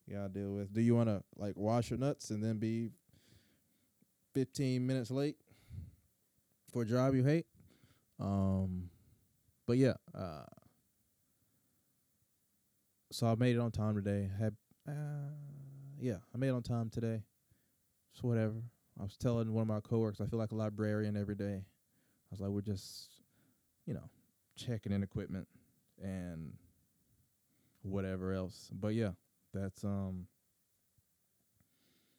you 0.07 0.17
gotta 0.17 0.29
deal 0.29 0.53
with. 0.53 0.73
Do 0.73 0.81
you 0.81 0.95
want 0.95 1.09
to 1.09 1.23
like 1.37 1.57
wash 1.57 1.91
your 1.91 1.99
nuts 1.99 2.31
and 2.31 2.43
then 2.43 2.59
be 2.59 2.91
fifteen 4.33 4.87
minutes 4.87 5.11
late 5.11 5.37
for 6.73 6.83
a 6.83 6.87
job 6.87 7.15
you 7.15 7.25
hate? 7.25 7.47
Um, 8.21 8.91
but 9.67 9.77
yeah, 9.77 9.95
uh, 10.15 10.45
so 13.15 13.29
I 13.29 13.37
made 13.37 13.55
it 13.55 13.61
on 13.61 13.71
time 13.71 13.95
today. 13.95 14.29
Had 14.41 14.57
uh, 14.89 15.31
yeah, 16.01 16.17
I 16.35 16.39
made 16.39 16.49
it 16.49 16.55
on 16.55 16.65
time 16.65 16.91
today. 16.91 17.23
So 18.13 18.27
whatever. 18.27 18.61
I 18.99 19.05
was 19.05 19.17
telling 19.17 19.53
one 19.53 19.63
of 19.63 19.69
my 19.69 19.81
coworkers 19.81 20.21
I 20.21 20.27
feel 20.27 20.39
like 20.39 20.51
a 20.51 20.57
librarian 20.57 21.17
every 21.17 21.37
day. 21.37 21.63
I 21.65 22.29
was 22.31 22.41
like, 22.41 22.51
we're 22.51 22.61
just, 22.61 23.11
you 23.87 23.95
know, 23.95 24.11
checking 24.57 24.91
in 24.91 25.05
equipment 25.05 25.47
and 26.03 26.55
whatever 27.83 28.33
else. 28.33 28.69
But 28.73 28.95
yeah, 28.95 29.11
that's 29.53 29.85
um 29.85 30.27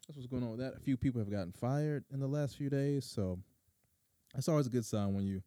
that's 0.07 0.15
what's 0.15 0.27
going 0.27 0.43
on 0.43 0.51
with 0.51 0.59
that. 0.59 0.77
A 0.77 0.79
few 0.79 0.95
people 0.95 1.19
have 1.19 1.31
gotten 1.31 1.51
fired 1.51 2.05
in 2.13 2.21
the 2.21 2.27
last 2.27 2.55
few 2.55 2.69
days, 2.69 3.03
so 3.05 3.37
that's 4.33 4.47
always 4.47 4.67
a 4.67 4.69
good 4.69 4.85
sign 4.85 5.13
when 5.13 5.25
you 5.25 5.41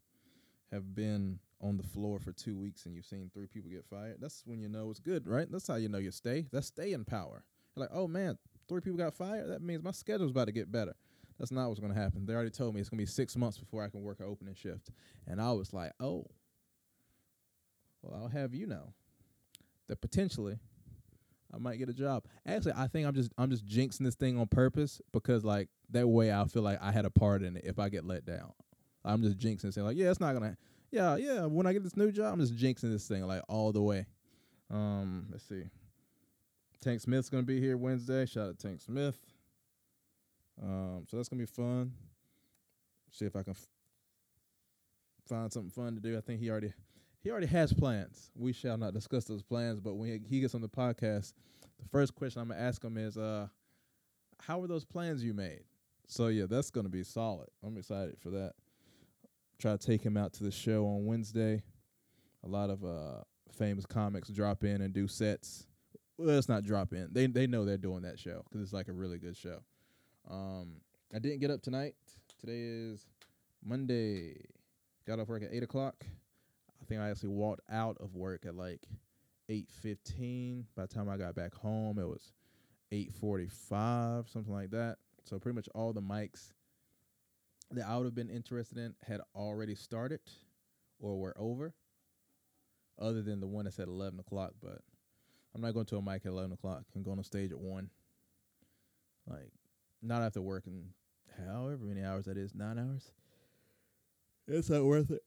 have 0.71 0.95
been 0.95 1.39
on 1.61 1.77
the 1.77 1.83
floor 1.83 2.19
for 2.19 2.33
two 2.33 2.57
weeks 2.57 2.87
and 2.87 2.95
you've 2.95 3.05
seen 3.05 3.31
three 3.33 3.47
people 3.47 3.71
get 3.71 3.85
fired. 3.85 4.17
That's 4.21 4.43
when 4.47 4.61
you 4.61 4.69
know 4.69 4.91
it's 4.91 5.01
good, 5.01 5.27
right? 5.27 5.51
That's 5.51 5.67
how 5.67 5.75
you 5.77 5.89
know 5.89 5.99
you 5.99 6.11
stay. 6.11 6.47
That's 6.53 6.69
staying 6.69 7.05
power. 7.05 7.43
You're 7.75 7.87
like, 7.87 7.91
oh 7.93 8.07
man, 8.07 8.39
three 8.69 8.81
people 8.81 8.99
got 8.99 9.15
fired. 9.15 9.51
That 9.51 9.63
means 9.63 9.83
my 9.83 9.91
schedule's 9.91 10.31
about 10.31 10.47
to 10.47 10.53
get 10.53 10.71
better. 10.71 10.95
That's 11.39 11.53
not 11.53 11.69
what's 11.69 11.81
going 11.81 11.95
to 11.95 12.01
happen. 12.01 12.27
They 12.27 12.35
already 12.35 12.51
told 12.51 12.75
me 12.75 12.81
it's 12.81 12.89
going 12.89 12.99
to 12.99 13.03
be 13.03 13.11
six 13.11 13.37
months 13.37 13.59
before 13.59 13.85
I 13.85 13.89
can 13.89 14.03
work 14.03 14.21
an 14.21 14.27
opening 14.27 14.55
shift. 14.55 14.91
And 15.27 15.41
I 15.41 15.53
was 15.53 15.73
like, 15.73 15.93
oh, 16.01 16.27
well, 18.03 18.21
I'll 18.21 18.29
have 18.29 18.55
you 18.55 18.67
know 18.67 18.93
that 19.89 20.01
potentially 20.01 20.59
I 21.53 21.59
might 21.59 21.79
get 21.79 21.89
a 21.89 21.95
job. 21.95 22.25
Actually, 22.47 22.75
I 22.77 22.87
think 22.89 23.07
I'm 23.07 23.15
just 23.15 23.33
I'm 23.39 23.51
just 23.51 23.67
jinxing 23.67 24.05
this 24.05 24.15
thing 24.15 24.39
on 24.39 24.47
purpose 24.47 25.01
because 25.13 25.45
like 25.45 25.69
that 25.91 26.07
way 26.07 26.33
I 26.33 26.45
feel 26.47 26.63
like 26.63 26.79
I 26.83 26.93
had 26.93 27.05
a 27.05 27.11
part 27.11 27.43
in 27.43 27.57
it 27.57 27.65
if 27.65 27.79
I 27.79 27.89
get 27.89 28.05
let 28.05 28.25
down. 28.25 28.53
I'm 29.05 29.23
just 29.23 29.39
jinxing 29.39 29.73
saying 29.73 29.87
like, 29.87 29.97
yeah, 29.97 30.11
it's 30.11 30.21
not 30.21 30.35
gonna 30.35 30.57
yeah, 30.91 31.17
yeah, 31.17 31.45
when 31.47 31.67
I 31.67 31.73
get 31.73 31.83
this 31.83 31.97
new 31.97 32.11
job, 32.11 32.35
I'm 32.35 32.41
just 32.41 32.57
jinxing 32.57 32.91
this 32.91 33.07
thing 33.07 33.27
like 33.27 33.43
all 33.49 33.73
the 33.73 33.83
way. 33.83 34.07
Um, 34.71 35.27
let's 35.31 35.45
see. 35.45 35.65
Tank 36.81 37.01
Smith's 37.01 37.29
gonna 37.29 37.43
be 37.43 37.61
here 37.61 37.77
Wednesday. 37.77 38.25
Shout 38.27 38.49
out 38.49 38.59
to 38.59 38.67
Tank 38.69 38.81
Smith. 38.81 39.19
Um, 40.63 41.05
so 41.09 41.17
that's 41.17 41.29
gonna 41.29 41.41
be 41.41 41.47
fun. 41.47 41.93
See 43.11 43.25
if 43.25 43.35
I 43.37 43.43
can 43.43 43.53
f- 43.53 43.67
find 45.27 45.53
something 45.53 45.71
fun 45.71 45.95
to 45.95 46.01
do. 46.01 46.17
I 46.17 46.21
think 46.21 46.41
he 46.41 46.51
already 46.51 46.73
he 47.21 47.31
already 47.31 47.47
has 47.47 47.73
plans. 47.73 48.31
We 48.35 48.53
shall 48.53 48.77
not 48.77 48.95
discuss 48.95 49.25
those 49.25 49.43
plans, 49.43 49.81
but 49.81 49.95
when 49.95 50.25
he 50.29 50.41
gets 50.41 50.55
on 50.55 50.61
the 50.61 50.69
podcast, 50.69 51.33
the 51.79 51.89
first 51.91 52.15
question 52.15 52.41
I'm 52.41 52.49
gonna 52.49 52.61
ask 52.61 52.83
him 52.83 52.97
is, 52.97 53.17
uh, 53.19 53.49
how 54.41 54.59
were 54.59 54.69
those 54.69 54.85
plans 54.85 55.25
you 55.25 55.35
made? 55.35 55.65
So 56.07 56.29
yeah, 56.29 56.47
that's 56.49 56.71
gonna 56.71 56.89
be 56.89 57.03
solid. 57.03 57.49
I'm 57.65 57.77
excited 57.77 58.17
for 58.21 58.31
that. 58.31 58.53
Try 59.61 59.77
to 59.77 59.79
take 59.79 60.03
him 60.03 60.17
out 60.17 60.33
to 60.35 60.45
the 60.45 60.53
show 60.53 60.87
on 60.87 61.05
Wednesday. 61.05 61.63
A 62.45 62.49
lot 62.49 62.71
of 62.71 62.85
uh 62.85 63.23
famous 63.53 63.85
comics 63.85 64.29
drop 64.29 64.63
in 64.63 64.83
and 64.83 64.95
do 64.95 65.09
sets. 65.09 65.67
Well, 66.17 66.39
it's 66.39 66.49
not 66.49 66.65
drop 66.65 66.93
in. 66.93 67.09
They 67.11 67.27
they 67.27 67.47
know 67.47 67.65
they're 67.65 67.77
doing 67.77 68.03
that 68.03 68.19
show 68.19 68.43
because 68.45 68.63
it's 68.63 68.73
like 68.73 68.89
a 68.89 68.93
really 68.93 69.19
good 69.19 69.37
show. 69.37 69.59
Um, 70.31 70.75
I 71.15 71.19
didn't 71.19 71.41
get 71.41 71.51
up 71.51 71.63
tonight. 71.63 71.95
Today 72.39 72.61
is 72.61 73.07
Monday. 73.65 74.45
Got 75.07 75.19
off 75.19 75.29
work 75.29 75.43
at 75.43 75.51
eight 75.53 75.63
o'clock. 75.63 76.05
I 76.81 76.85
think 76.85 77.01
I 77.01 77.11
actually 77.11 77.31
walked 77.31 77.63
out 77.71 77.97
of 77.99 78.15
work 78.15 78.47
at 78.47 78.55
like 78.55 78.87
eight 79.49 79.69
fifteen. 79.71 80.67
By 80.77 80.83
the 80.83 80.95
time 80.95 81.09
I 81.09 81.17
got 81.17 81.35
back 81.35 81.55
home, 81.55 81.99
it 81.99 82.07
was 82.07 82.33
eight 82.93 83.13
forty 83.13 83.49
five, 83.49 84.29
something 84.29 84.53
like 84.53 84.71
that. 84.71 84.99
So 85.25 85.39
pretty 85.41 85.57
much 85.57 85.69
all 85.75 85.93
the 85.93 86.01
mics 86.01 86.53
that 87.73 87.87
I 87.87 87.97
would 87.97 88.05
have 88.05 88.15
been 88.15 88.31
interested 88.31 88.79
in 88.79 88.95
had 89.07 89.21
already 89.35 89.75
started 89.75 90.21
or 90.99 91.19
were 91.19 91.37
over. 91.39 91.75
Other 93.01 93.23
than 93.23 93.41
the 93.41 93.47
one 93.47 93.65
that's 93.65 93.79
at 93.79 93.87
eleven 93.87 94.19
o'clock, 94.19 94.55
but 94.61 94.81
I'm 95.55 95.61
not 95.61 95.73
going 95.73 95.87
to 95.87 95.97
a 95.99 96.03
mic 96.03 96.23
at 96.25 96.33
eleven 96.33 96.53
o'clock. 96.53 96.83
I'm 96.97 97.03
going 97.05 97.19
on 97.19 97.25
stage 97.25 97.53
at 97.53 97.59
one. 97.59 97.91
Like, 99.29 99.53
not 100.03 100.23
after 100.23 100.41
working 100.41 100.87
however 101.47 101.85
many 101.85 102.03
hours 102.03 102.25
that 102.25 102.37
is, 102.37 102.55
nine 102.55 102.79
hours. 102.79 103.13
It's 104.49 104.71
not 104.71 104.85
worth 104.85 105.11
it. 105.11 105.23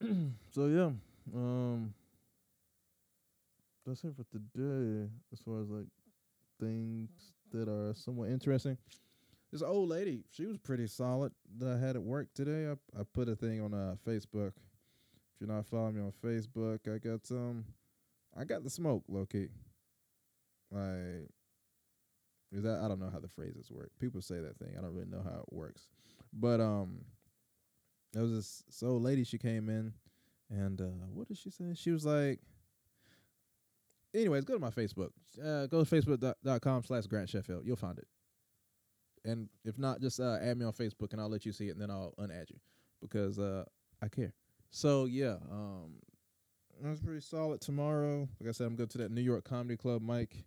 so 0.54 0.66
yeah, 0.66 0.90
um, 1.34 1.92
that's 3.84 4.04
it 4.04 4.14
for 4.14 4.24
today. 4.30 5.08
As 5.32 5.40
far 5.40 5.60
as 5.62 5.68
like 5.68 5.86
things 6.60 7.08
that 7.52 7.68
are 7.68 7.94
somewhat 7.94 8.28
interesting, 8.28 8.76
this 9.52 9.62
old 9.62 9.88
lady, 9.88 10.24
she 10.30 10.46
was 10.46 10.58
pretty 10.58 10.86
solid 10.86 11.32
that 11.58 11.68
I 11.68 11.78
had 11.78 11.96
at 11.96 12.02
work 12.02 12.28
today. 12.34 12.68
I 12.68 13.00
I 13.00 13.04
put 13.14 13.28
a 13.28 13.36
thing 13.36 13.60
on 13.60 13.74
uh 13.74 13.96
Facebook. 14.06 14.52
If 14.54 15.40
you're 15.40 15.54
not 15.54 15.66
following 15.66 15.94
me 15.96 16.02
on 16.02 16.12
Facebook, 16.24 16.80
I 16.92 16.98
got 16.98 17.26
some. 17.26 17.64
I 18.36 18.44
got 18.44 18.62
the 18.62 18.70
smoke, 18.70 19.04
low 19.08 19.26
key. 19.26 19.48
Like, 20.70 21.28
is 22.52 22.62
that 22.62 22.80
I 22.84 22.88
don't 22.88 23.00
know 23.00 23.10
how 23.10 23.20
the 23.20 23.28
phrases 23.28 23.70
work. 23.70 23.90
People 24.00 24.20
say 24.20 24.40
that 24.40 24.58
thing. 24.58 24.74
I 24.76 24.82
don't 24.82 24.94
really 24.94 25.08
know 25.08 25.22
how 25.22 25.40
it 25.40 25.52
works, 25.52 25.88
but 26.32 26.60
um 26.60 27.04
there 28.12 28.22
was 28.22 28.32
this, 28.32 28.62
this 28.66 28.82
old 28.82 29.02
lady. 29.02 29.24
She 29.24 29.38
came 29.38 29.68
in, 29.68 29.92
and 30.50 30.80
uh, 30.80 31.06
what 31.12 31.28
did 31.28 31.36
she 31.36 31.50
say? 31.50 31.74
She 31.74 31.90
was 31.90 32.06
like, 32.06 32.40
anyways, 34.14 34.44
go 34.44 34.54
to 34.54 34.60
my 34.60 34.70
Facebook. 34.70 35.10
Uh, 35.38 35.66
go 35.66 35.84
to 35.84 35.94
facebook.com 35.96 36.84
slash 36.84 37.06
Grant 37.06 37.28
Sheffield. 37.28 37.66
You'll 37.66 37.76
find 37.76 37.98
it. 37.98 38.06
And 39.28 39.48
if 39.64 39.78
not, 39.78 40.00
just 40.00 40.20
uh, 40.20 40.38
add 40.40 40.56
me 40.56 40.64
on 40.64 40.72
Facebook, 40.72 41.12
and 41.12 41.20
I'll 41.20 41.28
let 41.28 41.44
you 41.44 41.52
see 41.52 41.68
it, 41.68 41.72
and 41.72 41.80
then 41.80 41.90
I'll 41.90 42.14
unadd 42.18 42.50
you 42.50 42.58
because 43.00 43.38
uh, 43.38 43.64
I 44.02 44.08
care. 44.08 44.32
So 44.70 45.04
yeah, 45.04 45.36
um, 45.50 45.94
that's 46.82 47.00
pretty 47.00 47.20
solid. 47.20 47.60
Tomorrow, 47.60 48.28
like 48.40 48.48
I 48.48 48.52
said, 48.52 48.66
I'm 48.66 48.76
going 48.76 48.88
to 48.88 48.98
that 48.98 49.10
New 49.10 49.20
York 49.20 49.44
Comedy 49.44 49.76
Club 49.76 50.02
mic. 50.02 50.44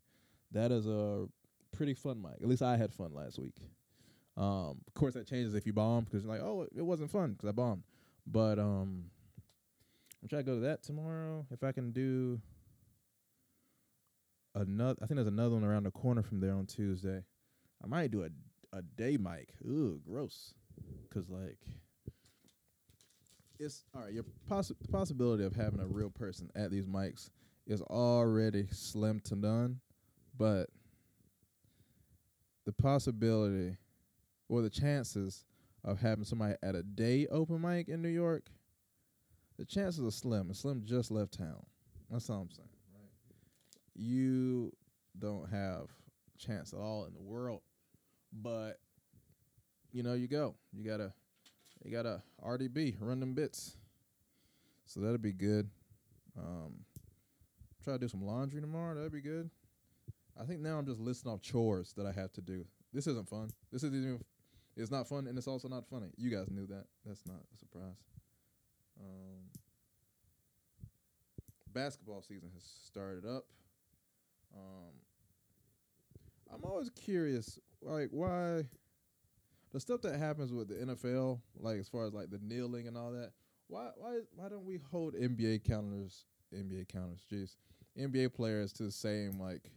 That 0.52 0.72
is 0.72 0.88
a 0.88 1.28
pretty 1.76 1.94
fun 1.94 2.22
mic. 2.22 2.42
At 2.42 2.48
least 2.48 2.62
I 2.62 2.78
had 2.78 2.94
fun 2.94 3.14
last 3.14 3.40
week. 3.40 3.56
Um, 4.38 4.82
of 4.88 4.94
course, 4.96 5.14
that 5.14 5.28
changes 5.28 5.54
if 5.54 5.66
you 5.66 5.74
bomb 5.74 6.06
because 6.06 6.24
you're 6.24 6.34
like, 6.34 6.42
oh, 6.42 6.68
it 6.76 6.82
wasn't 6.82 7.12
fun 7.12 7.34
because 7.34 7.50
I 7.50 7.52
bombed. 7.52 7.84
But 8.26 8.60
um, 8.60 9.06
I'm 10.22 10.30
trying 10.30 10.44
to 10.44 10.46
go 10.46 10.56
to 10.56 10.62
that 10.62 10.84
tomorrow. 10.84 11.46
If 11.52 11.64
I 11.64 11.72
can 11.72 11.92
do 11.92 12.40
another, 14.56 14.98
I 15.02 15.06
think 15.06 15.16
there's 15.16 15.28
another 15.28 15.56
one 15.56 15.64
around 15.64 15.84
the 15.84 15.92
corner 15.92 16.24
from 16.24 16.40
there 16.40 16.54
on 16.54 16.66
Tuesday. 16.66 17.24
I 17.84 17.88
might 17.88 18.12
do 18.12 18.24
a 18.24 18.30
a 18.74 18.82
day 18.82 19.18
mic. 19.18 19.50
Ooh, 19.66 20.00
gross. 20.06 20.54
Cause 21.14 21.30
like, 21.30 21.58
it's 23.60 23.84
all 23.94 24.02
right. 24.02 24.14
Your 24.14 24.26
possi- 24.50 24.76
possibility 24.92 25.44
of 25.44 25.56
having 25.56 25.80
a 25.80 25.88
real 25.88 26.10
person 26.10 26.50
at 26.56 26.72
these 26.72 26.88
mics 26.88 27.30
is 27.68 27.82
already 27.82 28.68
slim 28.72 29.20
to 29.26 29.36
none, 29.36 29.80
but 30.38 30.70
the 32.66 32.72
possibility 32.74 33.78
or 34.50 34.62
the 34.62 34.70
chances 34.70 35.46
of 35.84 36.00
having 36.00 36.24
somebody 36.24 36.56
at 36.64 36.76
a 36.76 36.84
day 36.84 37.28
open 37.32 37.62
mic 37.62 37.88
in 37.88 38.02
New 38.02 38.10
York, 38.10 38.46
the 39.58 39.66
chances 39.66 40.06
are 40.06 40.12
slim. 40.12 40.48
And 40.48 40.56
Slim 40.56 40.84
just 40.86 41.12
left 41.12 41.38
town. 41.38 41.64
That's 42.10 42.30
all 42.30 42.42
I'm 42.42 42.52
saying. 42.52 42.68
Right? 42.94 43.36
You 43.96 44.72
don't 45.18 45.50
have 45.50 45.88
chance 46.38 46.74
at 46.74 46.80
all 46.80 47.06
in 47.06 47.14
the 47.14 47.22
world, 47.22 47.62
but 48.32 48.80
you 49.92 50.04
know 50.04 50.14
you 50.14 50.28
go. 50.28 50.56
You 50.74 50.90
gotta, 50.90 51.14
you 51.84 51.92
gotta 51.92 52.22
RDB 52.44 52.96
run 53.00 53.20
them 53.20 53.34
bits. 53.34 53.78
So 54.86 55.00
that'll 55.00 55.18
be 55.18 55.34
good. 55.34 55.70
Um, 56.38 56.74
try 57.84 57.94
to 57.94 58.00
do 58.00 58.08
some 58.08 58.26
laundry 58.26 58.62
tomorrow. 58.62 58.96
That'd 58.96 59.12
be 59.12 59.22
good. 59.22 59.50
I 60.40 60.46
think 60.46 60.62
now 60.62 60.78
I'm 60.78 60.86
just 60.86 61.00
listing 61.00 61.32
off 61.32 61.42
chores 61.42 61.94
that 61.98 62.06
I 62.06 62.12
have 62.12 62.32
to 62.34 62.42
do. 62.42 62.66
This 62.94 63.08
isn't 63.08 63.30
fun. 63.30 63.50
This 63.72 63.84
isn't 63.84 63.96
even 63.96 64.22
it's 64.78 64.92
not 64.92 65.08
fun, 65.08 65.28
and 65.28 65.38
it's 65.38 65.48
also 65.48 65.68
not 65.68 65.86
funny. 65.88 66.08
You 66.18 66.30
guys 66.30 66.50
knew 66.50 66.66
that. 66.68 66.86
That's 67.06 67.26
not 67.26 67.38
a 67.54 67.58
surprise. 67.58 67.98
Um, 69.00 69.60
basketball 71.74 72.22
season 72.22 72.50
has 72.54 72.64
started 72.86 73.26
up. 73.26 73.46
Um, 74.56 74.94
I'm 76.54 76.64
always 76.64 76.90
curious, 76.90 77.60
like 77.82 78.10
why 78.12 78.64
the 79.72 79.80
stuff 79.80 80.02
that 80.02 80.18
happens 80.18 80.52
with 80.52 80.68
the 80.68 80.76
NFL, 80.76 81.40
like 81.60 81.80
as 81.80 81.88
far 81.88 82.06
as 82.06 82.14
like 82.14 82.30
the 82.30 82.40
kneeling 82.42 82.88
and 82.88 82.98
all 82.98 83.12
that. 83.12 83.32
Why 83.68 83.90
why 83.96 84.20
why 84.36 84.50
don't 84.50 84.66
we 84.66 84.80
hold 84.92 85.14
NBA 85.16 85.64
counters, 85.64 86.26
NBA 86.54 86.90
counters, 86.90 87.26
jeez, 87.32 87.56
NBA 87.98 88.34
players 88.34 88.74
to 88.74 88.84
the 88.84 88.92
same 88.92 89.40
like 89.40 89.72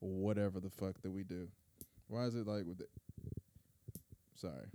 whatever 0.00 0.60
the 0.60 0.70
fuck 0.70 1.00
that 1.02 1.10
we 1.10 1.24
do? 1.24 1.48
Why 2.08 2.24
is 2.24 2.34
it 2.34 2.46
like 2.46 2.64
with 2.66 2.78
the 2.78 2.86
sorry. 4.34 4.66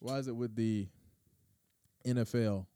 Why 0.00 0.18
is 0.18 0.28
it 0.28 0.36
with 0.36 0.54
the 0.54 0.86
NFL 2.06 2.66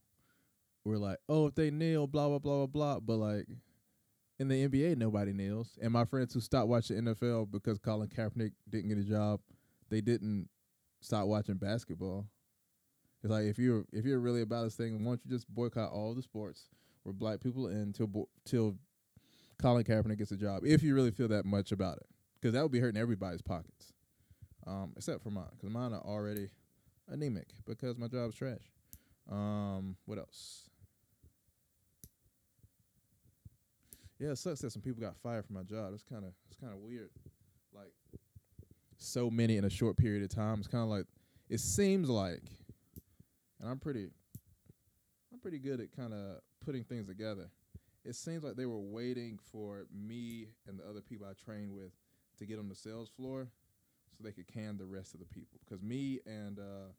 we're 0.85 0.97
like, 0.97 1.19
oh, 1.29 1.47
if 1.47 1.55
they 1.55 1.71
kneel, 1.71 2.07
blah 2.07 2.29
blah 2.29 2.39
blah 2.39 2.67
blah 2.67 2.67
blah, 2.67 3.01
but 3.01 3.17
like 3.17 3.47
in 4.43 4.49
the 4.49 4.69
NBA 4.69 4.97
nobody 4.97 5.33
kneels. 5.33 5.79
And 5.81 5.93
my 5.93 6.05
friends 6.05 6.35
who 6.35 6.41
stopped 6.41 6.69
watching 6.69 7.01
NFL 7.01 7.51
because 7.51 7.79
Colin 7.79 8.09
Kaepernick 8.09 8.53
didn't 8.69 8.89
get 8.89 8.99
a 8.99 9.09
job, 9.09 9.41
they 9.89 10.01
didn't 10.01 10.49
stop 11.01 11.27
watching 11.27 11.55
basketball. 11.55 12.27
It's 13.23 13.31
like 13.31 13.45
if 13.45 13.59
you're 13.59 13.85
if 13.93 14.05
you're 14.05 14.19
really 14.19 14.43
about 14.43 14.65
this 14.65 14.75
thing, 14.75 15.05
why 15.05 15.13
don't 15.13 15.21
you 15.25 15.31
just 15.31 15.49
boycott 15.49 15.93
all 15.93 16.13
the 16.13 16.23
sports 16.23 16.69
where 17.05 17.13
black 17.13 17.41
people 17.41 17.69
in 17.69 17.93
till 17.93 18.09
bo- 18.09 18.29
till 18.45 18.77
Colin 19.61 19.85
Kaepernick 19.85 20.19
gets 20.19 20.33
a 20.33 20.37
job? 20.37 20.63
If 20.65 20.83
you 20.83 20.95
really 20.95 21.13
feel 21.13 21.29
that 21.29 21.45
much 21.45 21.71
about 21.71 21.99
it, 21.99 22.07
because 22.35 22.53
that 22.55 22.63
would 22.63 22.73
be 22.73 22.81
hurting 22.81 23.01
everybody's 23.01 23.43
pockets, 23.43 23.93
um, 24.67 24.93
except 24.97 25.23
for 25.23 25.31
mine, 25.31 25.51
because 25.53 25.71
mine 25.71 25.93
are 25.93 26.03
already 26.05 26.49
anemic 27.09 27.47
because 27.65 27.97
my 27.97 28.09
job's 28.09 28.35
trash. 28.35 28.73
Um, 29.31 29.97
what 30.05 30.19
else? 30.19 30.69
Yeah, 34.23 34.31
it 34.31 34.39
sucks 34.39 34.61
that 34.61 34.71
some 34.71 34.83
people 34.83 35.01
got 35.01 35.17
fired 35.17 35.45
from 35.45 35.57
my 35.57 35.65
job. 35.65 35.91
It's 35.95 36.05
kind 36.05 36.25
of 36.25 36.31
it's 36.49 36.57
kind 36.61 36.73
of 36.73 36.79
weird. 36.79 37.11
Like 37.75 37.93
so 38.97 39.29
many 39.29 39.57
in 39.57 39.65
a 39.65 39.71
short 39.71 39.97
period 39.97 40.23
of 40.23 40.29
time. 40.29 40.61
It's 40.61 40.69
kind 40.69 40.85
of 40.85 40.89
like 40.89 41.07
it 41.51 41.59
seems 41.59 42.09
like, 42.09 42.45
and 43.61 43.69
I'm 43.69 43.81
pretty, 43.81 44.11
I'm 45.33 45.41
pretty 45.41 45.59
good 45.59 45.81
at 45.81 45.91
kind 45.97 46.13
of 46.13 46.37
putting 46.65 46.85
things 46.85 47.09
together. 47.09 47.51
It 48.05 48.15
seems 48.15 48.45
like 48.45 48.55
they 48.55 48.67
were 48.67 48.79
waiting 48.79 49.41
for 49.51 49.87
me 49.93 50.51
and 50.69 50.79
the 50.79 50.89
other 50.89 51.01
people 51.01 51.27
I 51.29 51.33
trained 51.45 51.75
with 51.75 51.91
to 52.39 52.47
get 52.47 52.61
on 52.61 52.69
the 52.69 52.77
sales 52.77 53.11
floor, 53.17 53.49
so 54.17 54.23
they 54.23 54.31
could 54.31 54.47
can 54.47 54.79
the 54.79 54.87
rest 54.87 55.15
of 55.15 55.21
the 55.21 55.27
people. 55.27 55.59
Because 55.65 55.83
me 55.83 56.21
and 56.27 56.61
uh, 56.61 56.93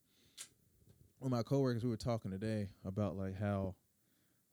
one 1.19 1.31
of 1.31 1.31
my 1.31 1.43
coworkers, 1.43 1.85
we 1.85 1.89
were 1.89 1.95
talking 1.95 2.31
today 2.31 2.67
about 2.83 3.15
like 3.15 3.39
how 3.39 3.75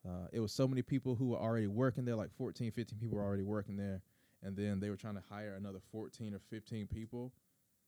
uh, 0.07 0.27
it 0.31 0.39
was 0.39 0.51
so 0.51 0.67
many 0.67 0.81
people 0.81 1.15
who 1.15 1.27
were 1.27 1.37
already 1.37 1.67
working 1.67 2.05
there, 2.05 2.15
like 2.15 2.31
14, 2.37 2.71
15 2.71 2.99
people 2.99 3.17
were 3.17 3.23
already 3.23 3.43
working 3.43 3.77
there, 3.77 4.01
and 4.43 4.55
then 4.55 4.79
they 4.79 4.89
were 4.89 4.97
trying 4.97 5.15
to 5.15 5.23
hire 5.29 5.55
another 5.55 5.79
14 5.91 6.33
or 6.33 6.39
15 6.49 6.87
people. 6.87 7.31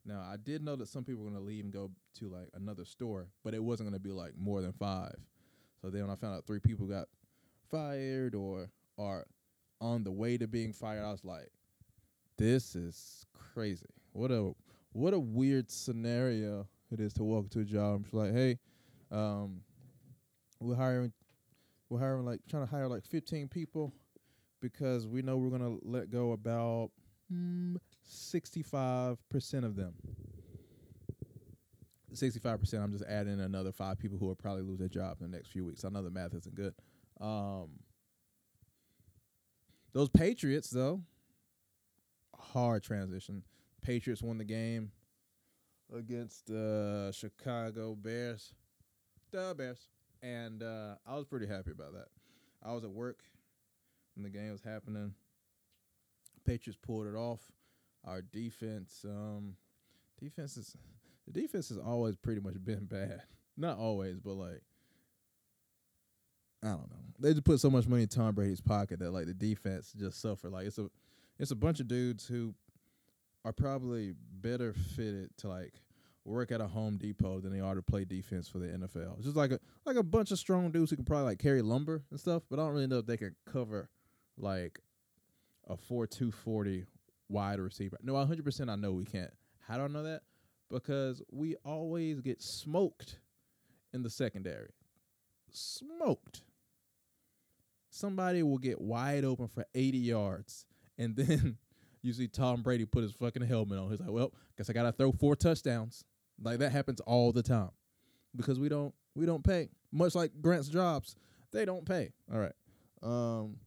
Now, 0.05 0.19
I 0.19 0.35
did 0.37 0.63
know 0.63 0.75
that 0.75 0.89
some 0.89 1.03
people 1.03 1.23
were 1.23 1.31
going 1.31 1.41
to 1.41 1.47
leave 1.47 1.63
and 1.63 1.73
go 1.73 1.89
to 2.19 2.27
like 2.27 2.49
another 2.53 2.85
store, 2.85 3.27
but 3.43 3.53
it 3.53 3.63
wasn't 3.63 3.89
going 3.89 3.99
to 3.99 4.03
be 4.03 4.11
like 4.11 4.33
more 4.37 4.61
than 4.61 4.73
five. 4.73 5.15
So 5.81 5.89
then 5.89 6.01
when 6.01 6.11
I 6.11 6.15
found 6.15 6.35
out 6.35 6.45
three 6.45 6.59
people 6.59 6.85
got 6.85 7.07
fired 7.71 8.35
or 8.35 8.69
are 8.97 9.25
on 9.81 10.03
the 10.03 10.11
way 10.11 10.37
to 10.37 10.47
being 10.47 10.73
fired, 10.73 11.03
I 11.03 11.11
was 11.11 11.23
like, 11.23 11.49
this 12.37 12.75
is 12.75 13.25
crazy. 13.53 13.87
What 14.11 14.31
a 14.31 14.53
what 14.91 15.13
a 15.13 15.19
weird 15.19 15.71
scenario 15.71 16.67
it 16.91 16.99
is 16.99 17.13
to 17.13 17.23
walk 17.23 17.49
to 17.51 17.61
a 17.61 17.63
job 17.63 17.95
and 17.95 18.11
be 18.11 18.17
like, 18.17 18.33
hey, 18.33 18.59
um, 19.11 19.61
we're 20.59 20.75
hiring 20.75 21.11
we're 21.93 21.99
hiring 21.99 22.25
like 22.25 22.39
trying 22.49 22.65
to 22.65 22.71
hire 22.71 22.87
like 22.87 23.05
15 23.05 23.47
people 23.49 23.93
because 24.61 25.05
we 25.05 25.21
know 25.21 25.37
we're 25.37 25.55
gonna 25.55 25.77
let 25.83 26.09
go 26.09 26.31
about 26.31 26.89
mm, 27.31 27.75
65% 28.11 29.17
of 29.63 29.75
them. 29.75 29.93
65%, 32.11 32.83
I'm 32.83 32.91
just 32.91 33.05
adding 33.05 33.39
another 33.39 33.71
five 33.71 33.99
people 33.99 34.17
who 34.17 34.25
will 34.25 34.35
probably 34.35 34.63
lose 34.63 34.79
their 34.79 34.87
job 34.87 35.17
in 35.21 35.29
the 35.29 35.37
next 35.37 35.49
few 35.49 35.65
weeks. 35.65 35.85
I 35.85 35.89
know 35.89 36.03
the 36.03 36.09
math 36.09 36.33
isn't 36.33 36.55
good. 36.55 36.73
Um, 37.19 37.69
those 39.93 40.09
Patriots, 40.09 40.69
though, 40.69 41.01
hard 42.37 42.83
transition. 42.83 43.43
Patriots 43.81 44.21
won 44.21 44.37
the 44.37 44.45
game 44.45 44.91
against 45.95 46.47
the 46.47 47.07
uh, 47.09 47.11
Chicago 47.11 47.95
Bears. 47.95 48.53
The 49.31 49.55
Bears 49.57 49.87
and 50.23 50.63
uh, 50.63 50.95
I 51.05 51.15
was 51.15 51.25
pretty 51.25 51.45
happy 51.45 51.71
about 51.71 51.93
that. 51.93 52.07
I 52.63 52.73
was 52.73 52.83
at 52.83 52.89
work 52.89 53.19
when 54.15 54.23
the 54.23 54.29
game 54.29 54.51
was 54.51 54.61
happening. 54.61 55.13
Patriots 56.45 56.79
pulled 56.81 57.07
it 57.07 57.15
off. 57.15 57.41
Our 58.05 58.21
defense, 58.21 59.05
um, 59.07 59.55
defense 60.19 60.57
is 60.57 60.75
the 61.27 61.39
defense 61.41 61.69
has 61.69 61.77
always 61.77 62.15
pretty 62.15 62.41
much 62.41 62.55
been 62.63 62.85
bad. 62.89 63.21
Not 63.57 63.77
always, 63.77 64.19
but 64.19 64.33
like 64.33 64.61
I 66.63 66.67
don't 66.67 66.89
know. 66.89 66.97
They 67.19 67.31
just 67.31 67.43
put 67.43 67.59
so 67.59 67.69
much 67.69 67.87
money 67.87 68.03
in 68.03 68.07
Tom 68.07 68.33
Brady's 68.33 68.61
pocket 68.61 68.99
that 68.99 69.11
like 69.11 69.25
the 69.25 69.33
defense 69.33 69.93
just 69.97 70.21
suffered. 70.21 70.51
Like 70.51 70.67
it's 70.67 70.77
a 70.77 70.89
it's 71.37 71.51
a 71.51 71.55
bunch 71.55 71.79
of 71.79 71.87
dudes 71.87 72.25
who 72.25 72.53
are 73.45 73.51
probably 73.51 74.13
better 74.41 74.73
fitted 74.95 75.29
to 75.37 75.49
like 75.49 75.73
work 76.25 76.51
at 76.51 76.61
a 76.61 76.67
Home 76.67 76.97
Depot 76.97 77.39
than 77.39 77.51
they 77.51 77.59
are 77.59 77.75
to 77.75 77.81
play 77.81 78.05
defense 78.05 78.47
for 78.47 78.59
the 78.59 78.67
NFL. 78.67 79.17
It's 79.17 79.25
just 79.25 79.35
like 79.35 79.51
a 79.51 79.59
like 79.85 79.97
a 79.97 80.03
bunch 80.03 80.31
of 80.31 80.39
strong 80.39 80.71
dudes 80.71 80.89
who 80.89 80.95
can 80.95 81.05
probably 81.05 81.25
like 81.25 81.39
carry 81.39 81.61
lumber 81.61 82.03
and 82.11 82.19
stuff, 82.19 82.43
but 82.49 82.59
I 82.59 82.63
don't 82.63 82.73
really 82.73 82.87
know 82.87 82.99
if 82.99 83.05
they 83.05 83.17
can 83.17 83.35
cover 83.51 83.89
like 84.37 84.79
a 85.67 85.77
four 85.77 86.07
two 86.07 86.31
forty 86.31 86.85
wide 87.29 87.59
receiver. 87.59 87.97
No, 88.01 88.15
hundred 88.15 88.45
percent 88.45 88.69
I 88.69 88.75
know 88.75 88.91
we 88.91 89.05
can't. 89.05 89.31
How 89.67 89.77
do 89.77 89.83
I 89.83 89.87
know 89.87 90.03
that? 90.03 90.21
Because 90.69 91.21
we 91.31 91.55
always 91.65 92.21
get 92.21 92.41
smoked 92.41 93.19
in 93.93 94.03
the 94.03 94.09
secondary. 94.09 94.71
Smoked. 95.51 96.41
Somebody 97.89 98.41
will 98.41 98.57
get 98.57 98.81
wide 98.81 99.23
open 99.23 99.47
for 99.47 99.65
80 99.75 99.99
yards 99.99 100.65
and 100.97 101.15
then 101.15 101.57
you 102.01 102.13
see 102.13 102.27
Tom 102.27 102.61
Brady 102.61 102.85
put 102.85 103.03
his 103.03 103.13
fucking 103.13 103.43
helmet 103.43 103.79
on. 103.79 103.89
He's 103.89 103.99
like, 103.99 104.09
"Well, 104.11 104.33
guess 104.57 104.69
I 104.69 104.73
got 104.73 104.83
to 104.83 104.91
throw 104.91 105.11
four 105.11 105.35
touchdowns." 105.35 106.03
Like 106.41 106.59
that 106.59 106.71
happens 106.71 106.99
all 107.01 107.31
the 107.31 107.43
time 107.43 107.71
because 108.35 108.59
we 108.59 108.69
don't 108.69 108.93
we 109.15 109.25
don't 109.25 109.43
pay. 109.43 109.69
Much 109.91 110.15
like 110.15 110.31
Grant's 110.41 110.69
jobs, 110.69 111.15
they 111.51 111.65
don't 111.65 111.85
pay. 111.85 112.11
All 112.31 112.39
right. 112.39 112.53
Um, 113.01 113.57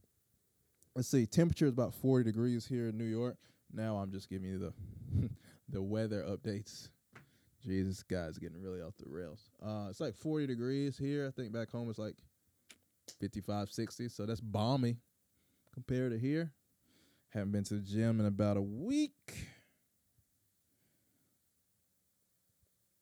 let's 0.95 1.09
see. 1.09 1.27
Temperature 1.27 1.67
is 1.67 1.73
about 1.73 1.95
40 1.95 2.25
degrees 2.25 2.67
here 2.67 2.89
in 2.89 2.99
New 2.99 3.05
York. 3.05 3.37
Now 3.73 3.97
I'm 3.97 4.11
just 4.11 4.29
giving 4.29 4.49
you 4.49 4.59
the 4.59 5.29
the 5.69 5.83
weather 5.83 6.25
updates. 6.25 6.89
Jesus, 7.65 8.03
guys, 8.05 8.39
getting 8.39 8.61
really 8.61 8.81
off 8.81 8.95
the 8.97 9.09
rails. 9.09 9.51
Uh, 9.65 9.87
it's 9.91 9.99
like 9.99 10.15
40 10.15 10.47
degrees 10.47 10.97
here. 10.97 11.27
I 11.27 11.31
think 11.31 11.53
back 11.53 11.71
home 11.71 11.91
it's 11.91 11.99
like 11.99 12.15
55, 13.19 13.73
60. 13.73 14.09
So 14.09 14.25
that's 14.25 14.41
balmy 14.41 14.99
compared 15.75 16.13
to 16.13 16.19
here. 16.19 16.53
Haven't 17.31 17.53
been 17.53 17.65
to 17.65 17.75
the 17.75 17.81
gym 17.81 18.21
in 18.21 18.27
about 18.27 18.57
a 18.57 18.63
week. 18.63 19.35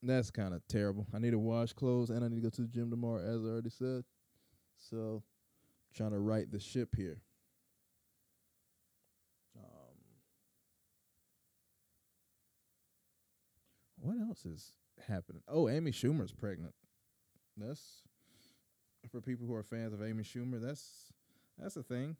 That's 0.05 0.29
kind 0.29 0.53
of 0.53 0.61
terrible. 0.67 1.07
I 1.13 1.19
need 1.19 1.31
to 1.31 1.39
wash 1.39 1.73
clothes 1.73 2.11
and 2.11 2.23
I 2.23 2.27
need 2.27 2.35
to 2.35 2.41
go 2.41 2.49
to 2.49 2.61
the 2.61 2.67
gym 2.67 2.91
tomorrow, 2.91 3.21
as 3.21 3.43
I 3.43 3.47
already 3.47 3.71
said. 3.71 4.03
So, 4.77 5.23
trying 5.95 6.11
to 6.11 6.19
right 6.19 6.49
the 6.51 6.59
ship 6.59 6.95
here. 6.95 7.21
Um, 9.57 9.97
what 13.99 14.17
else 14.21 14.45
is 14.45 14.73
happening? 15.07 15.41
Oh, 15.47 15.69
Amy 15.69 15.91
Schumer's 15.91 16.31
pregnant. 16.31 16.73
That's 17.57 18.03
for 19.11 19.21
people 19.21 19.47
who 19.47 19.55
are 19.55 19.63
fans 19.63 19.93
of 19.93 20.03
Amy 20.03 20.23
Schumer. 20.23 20.61
That's 20.61 21.11
that's 21.57 21.77
a 21.77 21.83
thing. 21.83 22.15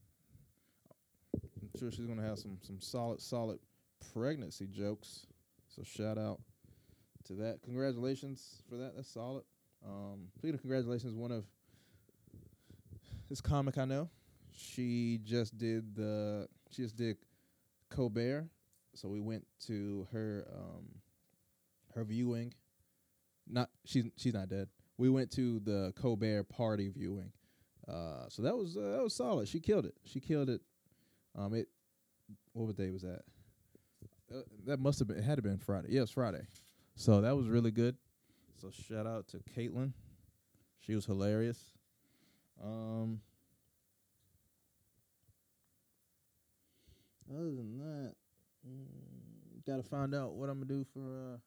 I'm 1.36 1.80
sure 1.80 1.91
she's 1.91 2.06
gonna 2.08 2.26
have 2.26 2.39
some 2.39 2.58
some 2.62 2.82
solid 2.82 3.21
solid 3.21 3.60
pregnancy 4.13 4.65
jokes. 4.65 5.28
So 5.67 5.84
shout 5.84 6.17
out 6.17 6.39
to 7.26 7.34
that. 7.34 7.60
Congratulations 7.64 8.62
for 8.70 8.78
that. 8.78 8.96
That's 8.96 9.12
solid. 9.12 9.44
Um, 9.86 10.28
speaking 10.38 10.56
of 10.56 10.62
congratulations, 10.62 11.14
one 11.14 11.32
of 11.32 11.46
this 13.30 13.42
comic 13.42 13.78
I 13.78 13.86
know, 13.86 14.10
she 14.52 15.20
just 15.24 15.58
did 15.58 15.96
the 15.96 16.48
she 16.72 16.84
just 16.84 16.96
did 16.96 17.18
Colbert, 17.90 18.50
so 18.94 19.08
we 19.08 19.20
went 19.20 19.46
to 19.68 20.08
her 20.12 20.48
um 20.54 20.86
her 21.94 22.04
viewing. 22.04 22.54
Not 23.48 23.70
she's 23.86 24.06
she's 24.18 24.34
not 24.34 24.50
dead. 24.50 24.70
We 24.98 25.10
went 25.10 25.32
to 25.32 25.60
the 25.60 25.94
Colbert 25.96 26.46
party 26.46 26.90
viewing. 26.90 27.32
Uh, 27.88 28.28
so 28.30 28.42
that 28.42 28.56
was 28.56 28.78
uh, 28.78 28.96
that 28.96 29.04
was 29.04 29.16
solid. 29.16 29.48
She 29.48 29.60
killed 29.60 29.86
it. 29.86 29.94
She 30.06 30.20
killed 30.20 30.50
it. 30.50 30.62
Um, 31.38 31.54
it 31.54 31.68
what 32.54 32.76
day 32.76 32.90
was 32.90 33.04
that? 33.04 33.22
Uh, 34.34 34.42
that 34.66 34.80
must 34.80 35.00
have 35.00 35.08
been. 35.08 35.18
It 35.18 35.24
had 35.24 35.36
to 35.36 35.42
been 35.42 35.60
Friday. 35.60 36.00
Was 36.00 36.10
Friday. 36.10 36.48
So 36.96 37.22
that 37.22 37.36
was 37.36 37.48
really 37.48 37.72
good. 37.72 37.96
So 38.62 38.72
shout 38.72 39.06
out 39.06 39.28
to 39.30 39.38
Caitlin. 39.56 39.92
She 40.80 40.96
was 40.96 41.06
hilarious. 41.06 41.60
Um, 42.64 43.20
other 47.30 47.44
than 47.44 47.78
that, 47.80 48.14
mm, 48.68 49.66
got 49.66 49.78
to 49.78 49.84
find 49.84 50.16
out 50.16 50.34
what 50.36 50.50
I'm 50.50 50.60
gonna 50.60 50.66
do 50.66 50.86
for 50.94 51.34
uh, 51.34 51.38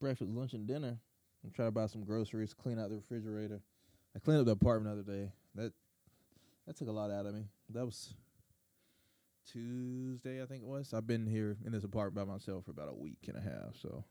breakfast, 0.00 0.30
lunch, 0.30 0.52
and 0.52 0.66
dinner. 0.66 0.98
I'm 1.44 1.50
trying 1.50 1.68
to 1.68 1.72
buy 1.72 1.86
some 1.86 2.04
groceries, 2.04 2.54
clean 2.54 2.78
out 2.78 2.90
the 2.90 2.96
refrigerator. 2.96 3.60
I 4.16 4.18
cleaned 4.18 4.40
up 4.40 4.46
the 4.46 4.52
apartment 4.52 4.96
the 4.96 5.02
other 5.02 5.20
day. 5.20 5.32
That 5.54 5.72
that 6.66 6.76
took 6.76 6.88
a 6.88 6.92
lot 6.92 7.10
out 7.10 7.26
of 7.26 7.34
me. 7.34 7.44
That 7.70 7.84
was 7.84 8.14
Tuesday, 9.50 10.42
I 10.42 10.46
think 10.46 10.62
it 10.62 10.68
was. 10.68 10.92
I've 10.94 11.06
been 11.06 11.26
here 11.26 11.56
in 11.64 11.72
this 11.72 11.84
apartment 11.84 12.26
by 12.26 12.32
myself 12.32 12.64
for 12.64 12.70
about 12.70 12.88
a 12.88 12.94
week 12.94 13.18
and 13.28 13.36
a 13.36 13.40
half, 13.40 13.76
so 13.80 14.04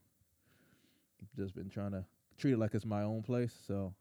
just 1.35 1.55
been 1.55 1.69
trying 1.69 1.91
to 1.91 2.05
treat 2.37 2.53
it 2.53 2.59
like 2.59 2.73
it's 2.73 2.85
my 2.85 3.03
own 3.03 3.21
place. 3.21 3.53
So, 3.67 3.93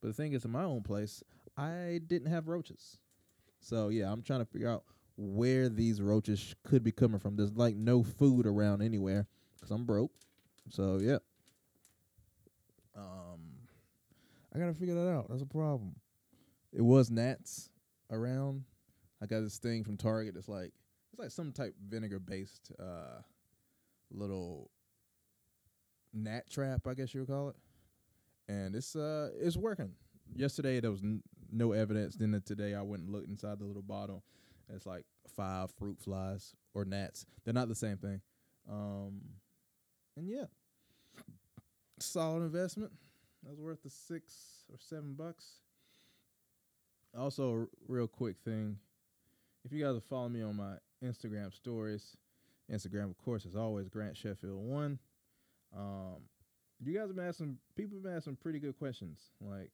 but 0.00 0.08
the 0.08 0.14
thing 0.14 0.32
is, 0.32 0.44
in 0.44 0.50
my 0.50 0.64
own 0.64 0.82
place, 0.82 1.22
I 1.56 2.00
didn't 2.06 2.30
have 2.30 2.48
roaches. 2.48 2.98
So 3.60 3.88
yeah, 3.88 4.10
I'm 4.12 4.22
trying 4.22 4.40
to 4.40 4.44
figure 4.44 4.68
out 4.68 4.84
where 5.16 5.68
these 5.68 6.02
roaches 6.02 6.38
sh- 6.38 6.54
could 6.64 6.82
be 6.82 6.92
coming 6.92 7.18
from. 7.18 7.36
There's 7.36 7.52
like 7.54 7.76
no 7.76 8.02
food 8.02 8.46
around 8.46 8.82
anywhere 8.82 9.26
because 9.54 9.70
I'm 9.70 9.84
broke. 9.84 10.12
So 10.70 10.98
yeah. 11.00 11.18
Um, 12.96 13.40
I 14.54 14.58
gotta 14.58 14.74
figure 14.74 14.94
that 14.94 15.08
out. 15.08 15.28
That's 15.28 15.42
a 15.42 15.46
problem. 15.46 15.94
It 16.72 16.82
was 16.82 17.10
gnats 17.10 17.70
around. 18.10 18.64
I 19.22 19.26
got 19.26 19.40
this 19.40 19.58
thing 19.58 19.84
from 19.84 19.96
Target. 19.96 20.34
It's 20.36 20.48
like 20.48 20.72
it's 21.12 21.18
like 21.18 21.30
some 21.30 21.52
type 21.52 21.74
vinegar 21.88 22.18
based 22.18 22.72
uh 22.78 23.22
little 24.10 24.70
gnat 26.14 26.48
trap, 26.50 26.86
I 26.86 26.94
guess 26.94 27.12
you 27.14 27.20
would 27.20 27.28
call 27.28 27.50
it. 27.50 27.56
And 28.48 28.74
it's 28.74 28.94
uh 28.96 29.30
it's 29.38 29.56
working. 29.56 29.92
Yesterday 30.34 30.80
there 30.80 30.90
was 30.90 31.02
n- 31.02 31.22
no 31.50 31.72
evidence. 31.72 32.16
Then 32.16 32.40
today 32.44 32.74
I 32.74 32.82
went 32.82 33.02
and 33.02 33.12
looked 33.12 33.28
inside 33.28 33.58
the 33.58 33.64
little 33.64 33.82
bottle. 33.82 34.22
It's 34.72 34.86
like 34.86 35.04
five 35.36 35.70
fruit 35.78 35.98
flies 36.00 36.54
or 36.74 36.84
gnats. 36.84 37.26
They're 37.44 37.54
not 37.54 37.68
the 37.68 37.74
same 37.74 37.96
thing. 37.98 38.20
Um, 38.70 39.20
and 40.16 40.28
yeah, 40.28 40.44
solid 42.00 42.42
investment. 42.42 42.92
That 43.42 43.50
was 43.50 43.60
worth 43.60 43.82
the 43.82 43.90
six 43.90 44.64
or 44.72 44.78
seven 44.78 45.14
bucks. 45.14 45.44
Also, 47.16 47.48
a 47.50 47.60
r- 47.60 47.68
real 47.88 48.08
quick 48.08 48.36
thing. 48.44 48.78
If 49.64 49.72
you 49.72 49.84
guys 49.84 49.96
are 49.96 50.00
following 50.00 50.32
me 50.32 50.42
on 50.42 50.56
my 50.56 50.74
Instagram 51.04 51.54
stories, 51.54 52.16
Instagram, 52.72 53.10
of 53.10 53.18
course, 53.18 53.44
is 53.44 53.54
always 53.56 53.88
Grant 53.88 54.16
Sheffield 54.16 54.62
one. 54.62 54.98
Um, 55.76 56.16
you 56.84 56.92
guys 56.94 57.08
have 57.08 57.16
been 57.16 57.26
asking 57.26 57.58
people 57.76 57.96
have 57.96 58.04
been 58.04 58.16
asking 58.16 58.36
pretty 58.36 58.58
good 58.58 58.78
questions. 58.78 59.18
Like 59.40 59.70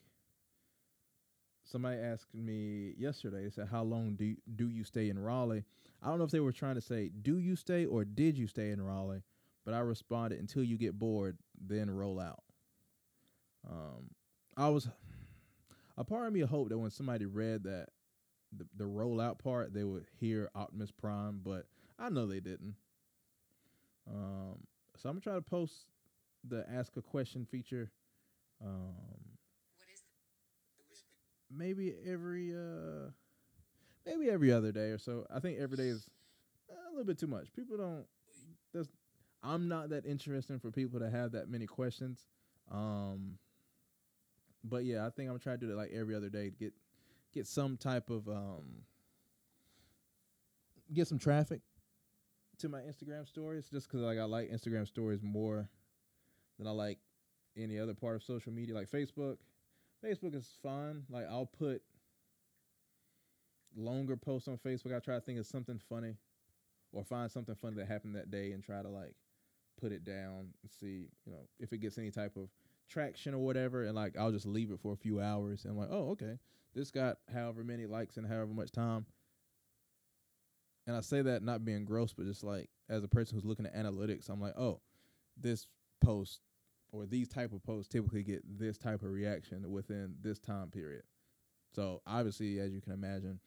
somebody 1.65 1.99
asked 1.99 2.35
me 2.35 2.95
yesterday, 2.99 3.45
they 3.45 3.51
said, 3.51 3.69
How 3.71 3.83
long 3.83 4.15
do 4.15 4.25
you, 4.25 4.37
do 4.57 4.69
you 4.69 4.85
stay 4.85 5.09
in 5.09 5.19
Raleigh? 5.19 5.65
I 6.03 6.09
don't 6.09 6.19
know 6.19 6.25
if 6.25 6.31
they 6.31 6.41
were 6.41 6.53
trying 6.53 6.77
to 6.77 6.81
say, 6.81 7.11
Do 7.23 7.39
you 7.39 7.57
stay 7.57 7.85
or 7.85 8.05
did 8.05 8.37
you 8.37 8.47
stay 8.47 8.71
in 8.71 8.81
Raleigh? 8.81 9.23
But 9.65 9.75
I 9.75 9.81
responded, 9.81 10.41
Until 10.41 10.65
you 10.65 10.77
get 10.77 10.99
bored, 10.99 11.39
then 11.61 11.91
roll 11.91 12.21
out. 12.21 12.43
Um, 13.69 14.11
I 14.57 14.69
was 14.69 14.89
a 15.97 16.05
part 16.05 16.27
of 16.27 16.33
me 16.33 16.41
hoped 16.41 16.71
that 16.71 16.79
when 16.79 16.91
somebody 16.91 17.27
read 17.27 17.65
that 17.65 17.89
the 18.57 18.67
the 18.77 18.85
rollout 18.85 19.39
part, 19.39 19.73
they 19.73 19.85
would 19.85 20.07
hear 20.19 20.51
Optimus 20.55 20.91
Prime, 20.91 21.41
but 21.45 21.67
I 21.99 22.09
know 22.09 22.27
they 22.27 22.41
didn't. 22.41 22.75
Um, 24.09 24.67
so 25.01 25.09
I'm 25.09 25.15
gonna 25.15 25.23
try 25.23 25.35
to 25.35 25.41
post 25.41 25.87
the 26.47 26.65
ask 26.71 26.97
a 26.97 27.03
question 27.03 27.47
feature. 27.51 27.91
Um, 28.63 28.95
maybe 31.51 31.95
every 32.07 32.55
uh, 32.55 33.11
maybe 34.05 34.31
every 34.31 34.53
other 34.53 34.73
day 34.73 34.91
or 34.91 34.99
so. 34.99 35.27
I 35.35 35.41
think 35.41 35.59
every 35.59 35.79
day 35.79 35.89
is 35.89 36.11
a 36.71 36.91
little 36.91 37.05
bit 37.05 37.19
too 37.19 37.27
much. 37.27 37.53
People 37.55 37.79
don't. 37.79 38.05
There's, 38.75 38.89
I'm 39.43 39.69
not 39.69 39.89
that 39.89 40.05
interesting 40.05 40.59
for 40.59 40.71
people 40.71 41.01
to 41.01 41.09
have 41.09 41.33
that 41.33 41.49
many 41.49 41.67
questions. 41.67 42.27
Um, 42.71 43.39
but 44.63 44.85
yeah, 44.85 45.07
I 45.07 45.11
think 45.11 45.29
I'm 45.29 45.35
gonna 45.35 45.39
try 45.39 45.55
to 45.55 45.59
do 45.59 45.73
it 45.73 45.77
like 45.77 45.93
every 45.93 46.15
other 46.15 46.29
day 46.29 46.51
to 46.51 46.57
get 46.57 46.75
get 47.33 47.47
some 47.47 47.79
type 47.79 48.11
of 48.11 48.29
um 48.29 48.83
get 50.93 51.09
some 51.09 51.19
traffic 51.19 51.61
to 52.61 52.69
my 52.69 52.81
Instagram 52.81 53.27
stories 53.27 53.69
just 53.69 53.89
'cause 53.89 54.01
like 54.01 54.19
I 54.19 54.25
like 54.25 54.51
Instagram 54.51 54.87
stories 54.87 55.23
more 55.23 55.69
than 56.59 56.67
I 56.67 56.71
like 56.71 56.99
any 57.57 57.79
other 57.79 57.95
part 57.95 58.17
of 58.17 58.23
social 58.23 58.53
media 58.53 58.75
like 58.75 58.89
Facebook. 58.91 59.39
Facebook 60.03 60.35
is 60.35 60.49
fun. 60.63 61.05
Like 61.09 61.27
I'll 61.27 61.47
put 61.47 61.83
longer 63.77 64.17
posts 64.17 64.49
on 64.49 64.59
Facebook. 64.59 64.95
I 64.95 64.99
try 65.01 65.15
to 65.15 65.21
think 65.21 65.39
of 65.39 65.47
something 65.47 65.79
funny 65.79 66.17
or 66.93 67.05
find 67.05 67.31
something 67.31 67.55
funny 67.55 67.77
that 67.77 67.87
happened 67.87 68.17
that 68.17 68.31
day 68.31 68.53
and 68.53 68.63
try 68.63 68.83
to 68.83 68.89
like 68.89 69.15
put 69.81 69.93
it 69.93 70.05
down 70.05 70.53
and 70.63 70.71
see, 70.71 71.09
you 71.25 71.33
know, 71.33 71.49
if 71.59 71.73
it 71.73 71.79
gets 71.79 71.99
any 71.99 72.11
type 72.11 72.37
of 72.37 72.49
traction 72.89 73.35
or 73.35 73.39
whatever 73.39 73.85
and 73.85 73.95
like 73.95 74.17
I'll 74.17 74.33
just 74.33 74.47
leave 74.47 74.71
it 74.71 74.81
for 74.81 74.93
a 74.93 74.97
few 74.97 75.21
hours 75.21 75.65
and 75.65 75.73
I'm 75.73 75.79
like, 75.79 75.91
"Oh, 75.91 76.11
okay. 76.11 76.39
This 76.75 76.91
got 76.91 77.19
however 77.33 77.65
many 77.65 77.87
likes 77.87 78.17
and 78.17 78.27
however 78.27 78.53
much 78.53 78.73
time." 78.73 79.07
And 80.91 80.97
I 80.97 81.03
say 81.03 81.23
that 81.23 81.45
not 81.45 81.65
being 81.65 81.85
gross, 81.85 82.13
but 82.13 82.27
just 82.27 82.43
like 82.43 82.69
as 82.89 83.05
a 83.05 83.09
person 83.09 83.37
who's 83.37 83.45
looking 83.45 83.65
at 83.65 83.77
analytics, 83.77 84.29
I'm 84.29 84.41
like, 84.41 84.59
"Oh, 84.59 84.81
this 85.41 85.69
post 86.01 86.41
or 86.91 87.07
these 87.07 87.29
type 87.29 87.53
of 87.53 87.63
posts 87.63 87.87
typically 87.87 88.25
get 88.25 88.43
this 88.59 88.77
type 88.77 89.03
of 89.05 89.13
reaction 89.13 89.71
within 89.71 90.17
this 90.21 90.41
time 90.41 90.69
period. 90.69 91.05
So 91.73 92.03
obviously, 92.09 92.59
as 92.59 92.73
you 92.73 92.81
can 92.81 92.93
imagine, 92.93 93.39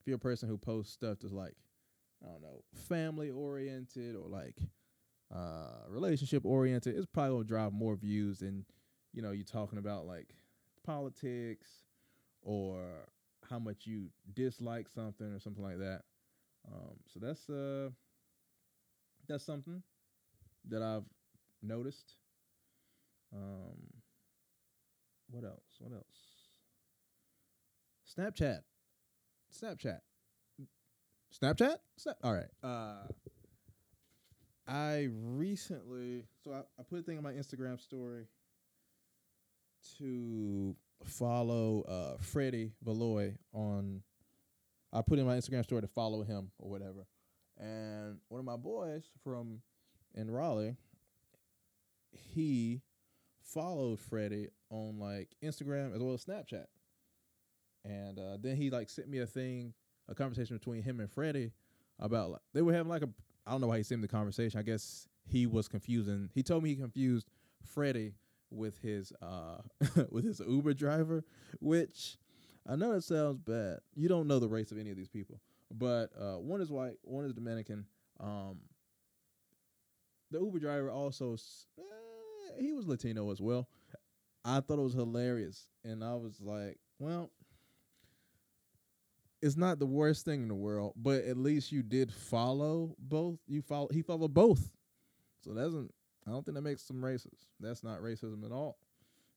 if 0.00 0.08
you're 0.08 0.16
a 0.16 0.18
person 0.18 0.48
who 0.48 0.58
posts 0.58 0.92
stuff 0.92 1.18
that's 1.20 1.32
like, 1.32 1.54
I 2.20 2.32
don't 2.32 2.42
know, 2.42 2.64
family 2.74 3.30
oriented 3.30 4.16
or 4.16 4.28
like 4.28 4.56
uh 5.32 5.84
relationship 5.88 6.44
oriented, 6.44 6.96
it's 6.96 7.06
probably 7.06 7.36
gonna 7.36 7.44
drive 7.44 7.72
more 7.72 7.94
views 7.94 8.40
than, 8.40 8.64
you 9.12 9.22
know, 9.22 9.30
You're 9.30 9.44
talking 9.44 9.78
about 9.78 10.04
like 10.04 10.34
politics 10.84 11.84
or 12.42 13.08
how 13.48 13.60
much 13.60 13.86
you 13.86 14.08
dislike 14.34 14.88
something 14.88 15.32
or 15.32 15.38
something 15.38 15.62
like 15.62 15.78
that. 15.78 16.02
Um 16.66 16.96
so 17.06 17.20
that's 17.20 17.48
uh 17.48 17.90
that's 19.28 19.44
something 19.44 19.82
that 20.68 20.82
I've 20.82 21.04
noticed. 21.62 22.16
Um, 23.32 23.76
what 25.30 25.44
else? 25.44 25.76
What 25.78 25.92
else? 25.92 26.04
Snapchat. 28.16 28.60
Snapchat. 29.52 30.00
Snapchat? 31.42 31.76
Snap. 31.96 32.16
All 32.22 32.32
right. 32.32 32.46
Uh, 32.62 33.06
I 34.66 35.08
recently, 35.12 36.24
so 36.42 36.52
I, 36.52 36.60
I 36.78 36.82
put 36.88 37.00
a 37.00 37.02
thing 37.02 37.18
on 37.18 37.24
my 37.24 37.32
Instagram 37.32 37.80
story 37.80 38.26
to 39.98 40.74
follow 41.04 41.82
uh, 41.82 42.16
Freddie 42.20 42.72
Valoy 42.84 43.36
on. 43.52 44.02
I 44.92 45.02
put 45.02 45.18
in 45.18 45.26
my 45.26 45.36
Instagram 45.36 45.64
story 45.64 45.82
to 45.82 45.88
follow 45.88 46.22
him 46.22 46.50
or 46.58 46.70
whatever, 46.70 47.06
and 47.58 48.18
one 48.28 48.38
of 48.38 48.44
my 48.44 48.56
boys 48.56 49.10
from 49.22 49.60
in 50.14 50.30
Raleigh, 50.30 50.76
he 52.12 52.82
followed 53.42 53.98
Freddie 53.98 54.48
on 54.70 54.98
like 54.98 55.28
Instagram 55.42 55.94
as 55.94 56.02
well 56.02 56.14
as 56.14 56.24
Snapchat. 56.24 56.66
And 57.84 58.18
uh, 58.18 58.36
then 58.40 58.56
he 58.56 58.70
like 58.70 58.90
sent 58.90 59.08
me 59.08 59.18
a 59.18 59.26
thing, 59.26 59.74
a 60.08 60.14
conversation 60.14 60.56
between 60.56 60.82
him 60.82 61.00
and 61.00 61.10
Freddie 61.10 61.52
about 61.98 62.30
like, 62.30 62.40
they 62.54 62.62
were 62.62 62.72
having 62.72 62.90
like 62.90 63.02
a 63.02 63.08
I 63.46 63.52
don't 63.52 63.62
know 63.62 63.68
why 63.68 63.78
he 63.78 63.82
sent 63.82 64.00
me 64.00 64.06
the 64.06 64.12
conversation. 64.12 64.60
I 64.60 64.62
guess 64.62 65.08
he 65.24 65.46
was 65.46 65.68
confusing. 65.68 66.28
He 66.34 66.42
told 66.42 66.62
me 66.62 66.70
he 66.70 66.76
confused 66.76 67.30
Freddie 67.64 68.12
with 68.50 68.78
his 68.80 69.12
uh 69.22 69.58
with 70.10 70.24
his 70.24 70.40
Uber 70.46 70.74
driver, 70.74 71.24
which 71.60 72.18
I 72.68 72.76
know 72.76 72.92
that 72.92 73.02
sounds 73.02 73.38
bad. 73.38 73.78
You 73.94 74.08
don't 74.08 74.26
know 74.28 74.38
the 74.38 74.48
race 74.48 74.70
of 74.72 74.78
any 74.78 74.90
of 74.90 74.96
these 74.96 75.08
people, 75.08 75.40
but 75.70 76.10
uh, 76.20 76.38
one 76.38 76.60
is 76.60 76.70
white, 76.70 76.96
one 77.02 77.24
is 77.24 77.32
Dominican. 77.32 77.86
Um, 78.20 78.58
the 80.30 80.38
Uber 80.38 80.58
driver 80.58 80.90
also 80.90 81.36
eh, 81.78 81.82
he 82.60 82.72
was 82.72 82.86
Latino 82.86 83.30
as 83.30 83.40
well. 83.40 83.68
I 84.44 84.60
thought 84.60 84.78
it 84.78 84.82
was 84.82 84.92
hilarious, 84.92 85.66
and 85.82 86.04
I 86.04 86.14
was 86.14 86.40
like, 86.40 86.78
well, 86.98 87.30
it's 89.40 89.56
not 89.56 89.78
the 89.78 89.86
worst 89.86 90.24
thing 90.24 90.42
in 90.42 90.48
the 90.48 90.54
world, 90.54 90.92
but 90.96 91.24
at 91.24 91.36
least 91.36 91.72
you 91.72 91.82
did 91.82 92.12
follow 92.12 92.94
both. 92.98 93.38
You 93.46 93.62
follow 93.62 93.88
he 93.90 94.02
followed 94.02 94.34
both, 94.34 94.70
so 95.42 95.54
that 95.54 95.62
doesn't. 95.62 95.92
I 96.26 96.32
don't 96.32 96.44
think 96.44 96.56
that 96.56 96.62
makes 96.62 96.84
them 96.84 97.00
racist. 97.00 97.46
That's 97.60 97.82
not 97.82 98.02
racism 98.02 98.44
at 98.44 98.52
all. 98.52 98.76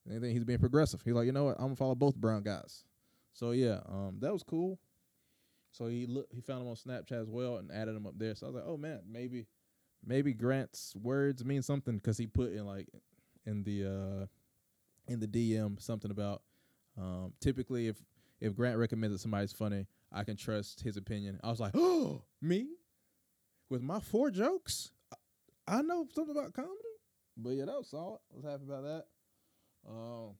Think 0.06 0.24
he's 0.24 0.44
being 0.44 0.58
progressive. 0.58 1.00
He's 1.02 1.14
like, 1.14 1.26
you 1.26 1.32
know 1.32 1.44
what? 1.44 1.56
I'm 1.58 1.66
gonna 1.66 1.76
follow 1.76 1.94
both 1.94 2.16
brown 2.16 2.42
guys. 2.42 2.84
So 3.32 3.52
yeah, 3.52 3.80
um, 3.88 4.18
that 4.20 4.32
was 4.32 4.42
cool. 4.42 4.78
So 5.72 5.86
he 5.86 6.06
look, 6.06 6.26
he 6.30 6.40
found 6.40 6.62
him 6.62 6.68
on 6.68 6.76
Snapchat 6.76 7.22
as 7.22 7.30
well 7.30 7.56
and 7.56 7.70
added 7.72 7.96
him 7.96 8.06
up 8.06 8.18
there. 8.18 8.34
So 8.34 8.46
I 8.46 8.50
was 8.50 8.56
like, 8.56 8.64
oh 8.66 8.76
man, 8.76 9.00
maybe 9.10 9.46
maybe 10.04 10.34
Grant's 10.34 10.94
words 10.96 11.44
mean 11.44 11.62
something 11.62 11.96
because 11.96 12.18
he 12.18 12.26
put 12.26 12.52
in 12.52 12.66
like 12.66 12.88
in 13.46 13.64
the 13.64 13.84
uh 13.86 14.26
in 15.10 15.20
the 15.20 15.26
DM 15.26 15.80
something 15.80 16.10
about 16.10 16.42
um 16.98 17.32
typically 17.40 17.88
if 17.88 17.96
if 18.40 18.54
Grant 18.56 18.78
recommends 18.78 19.14
that 19.14 19.20
somebody's 19.20 19.52
funny, 19.52 19.86
I 20.10 20.24
can 20.24 20.36
trust 20.36 20.82
his 20.82 20.96
opinion. 20.96 21.40
I 21.42 21.48
was 21.50 21.60
like, 21.60 21.72
oh, 21.74 22.22
me 22.42 22.66
with 23.70 23.82
my 23.82 24.00
four 24.00 24.30
jokes, 24.30 24.90
I, 25.10 25.78
I 25.78 25.82
know 25.82 26.06
something 26.14 26.36
about 26.36 26.52
comedy. 26.52 26.74
But 27.36 27.50
yeah, 27.50 27.64
that 27.64 27.78
was 27.78 27.88
solid. 27.88 28.18
I 28.32 28.36
was 28.36 28.44
happy 28.44 28.64
about 28.64 28.84
that. 28.84 29.04
Um, 29.88 30.34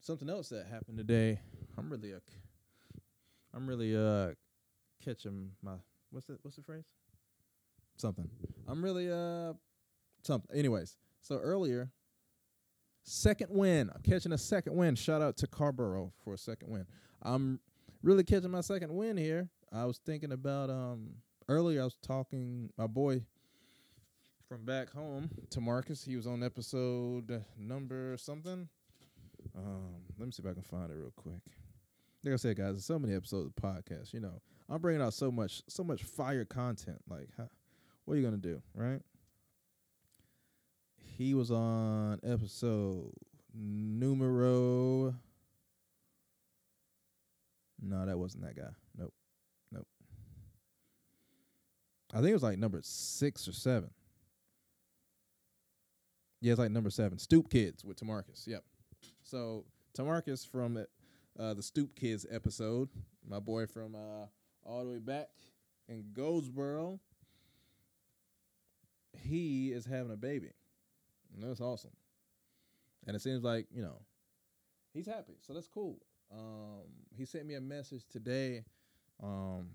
something 0.00 0.28
else 0.28 0.50
that 0.50 0.66
happened 0.66 0.98
today. 0.98 1.40
I'm 1.76 1.90
really 1.90 2.14
uh, 2.14 2.18
I'm 3.54 3.66
really 3.66 3.96
uh 3.96 4.34
catching 5.04 5.50
my 5.62 5.74
what's 6.10 6.26
the 6.26 6.38
what's 6.42 6.56
the 6.56 6.62
phrase? 6.62 6.84
Something. 7.96 8.28
I'm 8.66 8.82
really 8.82 9.10
uh 9.10 9.54
something. 10.22 10.56
Anyways, 10.56 10.96
so 11.20 11.36
earlier, 11.36 11.90
second 13.04 13.50
win. 13.50 13.90
I'm 13.94 14.02
catching 14.02 14.32
a 14.32 14.38
second 14.38 14.74
win. 14.74 14.94
Shout 14.94 15.22
out 15.22 15.36
to 15.38 15.46
Carborough 15.46 16.12
for 16.24 16.34
a 16.34 16.38
second 16.38 16.70
win. 16.70 16.86
I'm 17.22 17.60
really 18.02 18.24
catching 18.24 18.50
my 18.50 18.60
second 18.60 18.94
win 18.94 19.16
here. 19.16 19.48
I 19.72 19.84
was 19.84 19.98
thinking 19.98 20.32
about 20.32 20.70
um 20.70 21.14
earlier. 21.48 21.80
I 21.82 21.84
was 21.84 21.96
talking 22.02 22.70
my 22.76 22.86
boy 22.86 23.22
from 24.48 24.64
back 24.64 24.90
home 24.90 25.30
Tamarcus. 25.50 26.04
He 26.04 26.16
was 26.16 26.26
on 26.26 26.42
episode 26.42 27.42
number 27.58 28.16
something. 28.18 28.68
Um, 29.56 29.94
let 30.18 30.26
me 30.26 30.32
see 30.32 30.42
if 30.42 30.48
I 30.48 30.52
can 30.52 30.62
find 30.62 30.90
it 30.90 30.94
real 30.94 31.12
quick. 31.16 31.40
Like 32.24 32.32
I 32.32 32.36
said, 32.36 32.56
guys, 32.56 32.82
so 32.84 32.98
many 32.98 33.14
episodes 33.14 33.46
of 33.46 33.62
podcasts. 33.62 34.14
You 34.14 34.20
know, 34.20 34.40
I'm 34.70 34.80
bringing 34.80 35.02
out 35.02 35.12
so 35.12 35.30
much, 35.30 35.62
so 35.68 35.84
much 35.84 36.02
fire 36.02 36.46
content. 36.46 37.02
Like, 37.08 37.28
how, 37.36 37.48
what 38.04 38.14
are 38.14 38.16
you 38.16 38.24
gonna 38.24 38.38
do, 38.38 38.62
right? 38.74 39.00
He 40.96 41.34
was 41.34 41.50
on 41.50 42.20
episode 42.24 43.12
numero. 43.54 45.14
No, 47.82 48.06
that 48.06 48.18
wasn't 48.18 48.44
that 48.44 48.56
guy. 48.56 48.70
Nope, 48.96 49.12
nope. 49.70 49.86
I 52.14 52.18
think 52.18 52.30
it 52.30 52.34
was 52.34 52.42
like 52.42 52.58
number 52.58 52.80
six 52.82 53.46
or 53.46 53.52
seven. 53.52 53.90
Yeah, 56.40 56.52
it's 56.52 56.58
like 56.58 56.70
number 56.70 56.90
seven. 56.90 57.18
Stoop 57.18 57.50
Kids 57.50 57.84
with 57.84 57.98
Tamarcus. 57.98 58.46
Yep. 58.46 58.64
So 59.22 59.64
Tamarcus 59.96 60.48
from 60.50 60.76
uh, 61.38 61.54
the 61.54 61.62
Stoop 61.62 61.94
Kids 61.96 62.26
episode, 62.30 62.88
my 63.28 63.40
boy 63.40 63.66
from 63.66 63.94
uh, 63.94 64.26
all 64.64 64.84
the 64.84 64.90
way 64.90 64.98
back 64.98 65.28
in 65.88 66.04
Goldsboro, 66.12 67.00
he 69.22 69.72
is 69.72 69.84
having 69.84 70.12
a 70.12 70.16
baby. 70.16 70.50
And 71.34 71.42
that's 71.42 71.60
awesome. 71.60 71.90
And 73.06 73.16
it 73.16 73.20
seems 73.20 73.42
like, 73.42 73.66
you 73.70 73.82
know, 73.82 74.00
he's 74.92 75.06
happy. 75.06 75.34
So 75.40 75.52
that's 75.52 75.68
cool. 75.68 75.98
Um, 76.32 76.84
he 77.16 77.24
sent 77.24 77.46
me 77.46 77.54
a 77.54 77.60
message 77.60 78.04
today. 78.10 78.64
Um, 79.22 79.70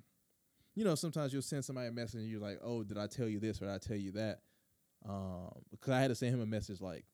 you 0.75 0.83
know, 0.83 0.95
sometimes 0.95 1.33
you'll 1.33 1.41
send 1.41 1.65
somebody 1.65 1.87
a 1.87 1.91
message 1.91 2.21
and 2.21 2.29
you're 2.29 2.41
like, 2.41 2.59
oh, 2.63 2.83
did 2.83 2.97
I 2.97 3.07
tell 3.07 3.27
you 3.27 3.39
this 3.39 3.61
or 3.61 3.65
did 3.65 3.73
I 3.73 3.77
tell 3.77 3.97
you 3.97 4.11
that? 4.13 4.39
Um, 5.07 5.51
because 5.71 5.93
I 5.93 6.01
had 6.01 6.07
to 6.09 6.15
send 6.15 6.33
him 6.33 6.41
a 6.41 6.45
message 6.45 6.81
like 6.81 7.05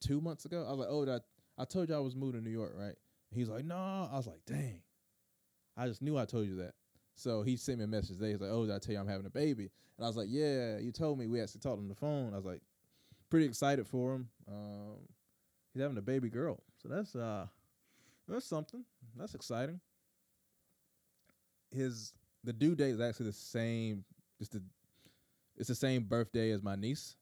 two 0.00 0.20
months 0.20 0.44
ago. 0.44 0.64
I 0.66 0.70
was 0.70 0.78
like, 0.80 0.88
oh, 0.90 1.20
I, 1.58 1.62
I 1.62 1.64
told 1.64 1.88
you 1.88 1.94
I 1.94 2.00
was 2.00 2.14
moving 2.14 2.40
to 2.40 2.44
New 2.44 2.54
York, 2.54 2.72
right? 2.76 2.94
He's 3.30 3.48
like, 3.48 3.64
no. 3.64 4.08
I 4.10 4.16
was 4.16 4.26
like, 4.26 4.40
dang. 4.46 4.80
I 5.76 5.86
just 5.86 6.02
knew 6.02 6.16
I 6.16 6.24
told 6.24 6.46
you 6.46 6.56
that. 6.56 6.74
So 7.14 7.42
he 7.42 7.56
sent 7.56 7.78
me 7.78 7.84
a 7.84 7.88
message 7.88 8.16
today. 8.18 8.32
He's 8.32 8.40
like, 8.40 8.50
oh, 8.50 8.66
did 8.66 8.74
I 8.74 8.78
tell 8.78 8.94
you 8.94 9.00
I'm 9.00 9.08
having 9.08 9.26
a 9.26 9.30
baby? 9.30 9.70
And 9.96 10.04
I 10.04 10.08
was 10.08 10.16
like, 10.16 10.28
yeah, 10.30 10.78
you 10.78 10.92
told 10.92 11.18
me. 11.18 11.26
We 11.26 11.40
actually 11.40 11.60
talked 11.60 11.78
on 11.78 11.88
the 11.88 11.94
phone. 11.94 12.32
I 12.32 12.36
was 12.36 12.44
like, 12.44 12.60
pretty 13.30 13.46
excited 13.46 13.86
for 13.86 14.14
him. 14.14 14.28
Um, 14.48 14.96
he's 15.72 15.82
having 15.82 15.98
a 15.98 16.02
baby 16.02 16.28
girl. 16.28 16.62
So 16.82 16.88
that's 16.88 17.14
uh 17.14 17.46
that's 18.28 18.46
something. 18.46 18.84
That's 19.16 19.34
exciting. 19.34 19.80
His 21.70 22.12
the 22.44 22.52
due 22.52 22.74
date 22.74 22.90
is 22.90 23.00
actually 23.00 23.26
the 23.26 23.32
same. 23.32 24.04
It's 24.40 24.48
the 24.50 24.62
it's 25.56 25.68
the 25.68 25.74
same 25.74 26.04
birthday 26.04 26.50
as 26.50 26.62
my 26.62 26.76
niece 26.76 27.16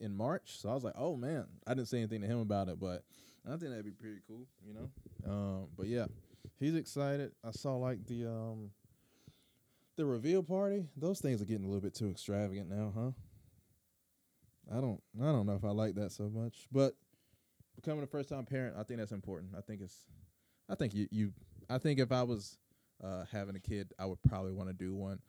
in 0.00 0.16
March. 0.16 0.58
So 0.58 0.70
I 0.70 0.74
was 0.74 0.84
like, 0.84 0.94
oh 0.96 1.16
man, 1.16 1.46
I 1.66 1.74
didn't 1.74 1.88
say 1.88 1.98
anything 1.98 2.22
to 2.22 2.26
him 2.26 2.40
about 2.40 2.68
it, 2.68 2.80
but 2.80 3.04
I 3.46 3.50
think 3.50 3.70
that'd 3.70 3.84
be 3.84 3.90
pretty 3.90 4.20
cool, 4.26 4.46
you 4.66 4.74
know. 4.74 4.90
Um, 5.30 5.68
but 5.76 5.86
yeah, 5.86 6.06
he's 6.58 6.74
excited. 6.74 7.32
I 7.44 7.50
saw 7.52 7.76
like 7.76 8.04
the 8.06 8.26
um 8.26 8.70
the 9.96 10.04
reveal 10.04 10.42
party. 10.42 10.86
Those 10.96 11.20
things 11.20 11.42
are 11.42 11.44
getting 11.44 11.64
a 11.64 11.68
little 11.68 11.82
bit 11.82 11.94
too 11.94 12.08
extravagant 12.10 12.68
now, 12.68 12.92
huh? 12.94 13.10
I 14.76 14.80
don't 14.80 15.02
I 15.20 15.26
don't 15.26 15.46
know 15.46 15.54
if 15.54 15.64
I 15.64 15.70
like 15.70 15.94
that 15.96 16.12
so 16.12 16.28
much, 16.28 16.66
but 16.70 16.94
becoming 17.76 18.04
a 18.04 18.06
first 18.06 18.28
time 18.28 18.44
parent, 18.44 18.76
I 18.78 18.82
think 18.82 19.00
that's 19.00 19.12
important. 19.12 19.54
I 19.56 19.60
think 19.60 19.80
it's 19.82 20.06
I 20.68 20.74
think 20.74 20.94
you 20.94 21.08
you 21.10 21.32
I 21.68 21.78
think 21.78 21.98
if 21.98 22.12
I 22.12 22.22
was 22.22 22.58
uh, 23.02 23.24
having 23.32 23.56
a 23.56 23.60
kid, 23.60 23.92
I 23.98 24.06
would 24.06 24.22
probably 24.22 24.52
want 24.52 24.68
to 24.68 24.74
do 24.74 24.94
one. 24.94 25.20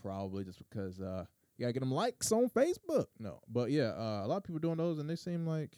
Probably 0.00 0.44
just 0.44 0.58
because 0.58 1.00
uh, 1.00 1.24
you 1.56 1.64
gotta 1.64 1.72
get 1.72 1.80
them 1.80 1.92
likes 1.92 2.32
on 2.32 2.48
Facebook. 2.48 3.06
No, 3.18 3.40
but 3.48 3.70
yeah, 3.70 3.92
uh, 3.96 4.22
a 4.24 4.26
lot 4.26 4.38
of 4.38 4.44
people 4.44 4.58
doing 4.58 4.76
those, 4.76 4.98
and 4.98 5.08
they 5.08 5.16
seem 5.16 5.46
like 5.46 5.76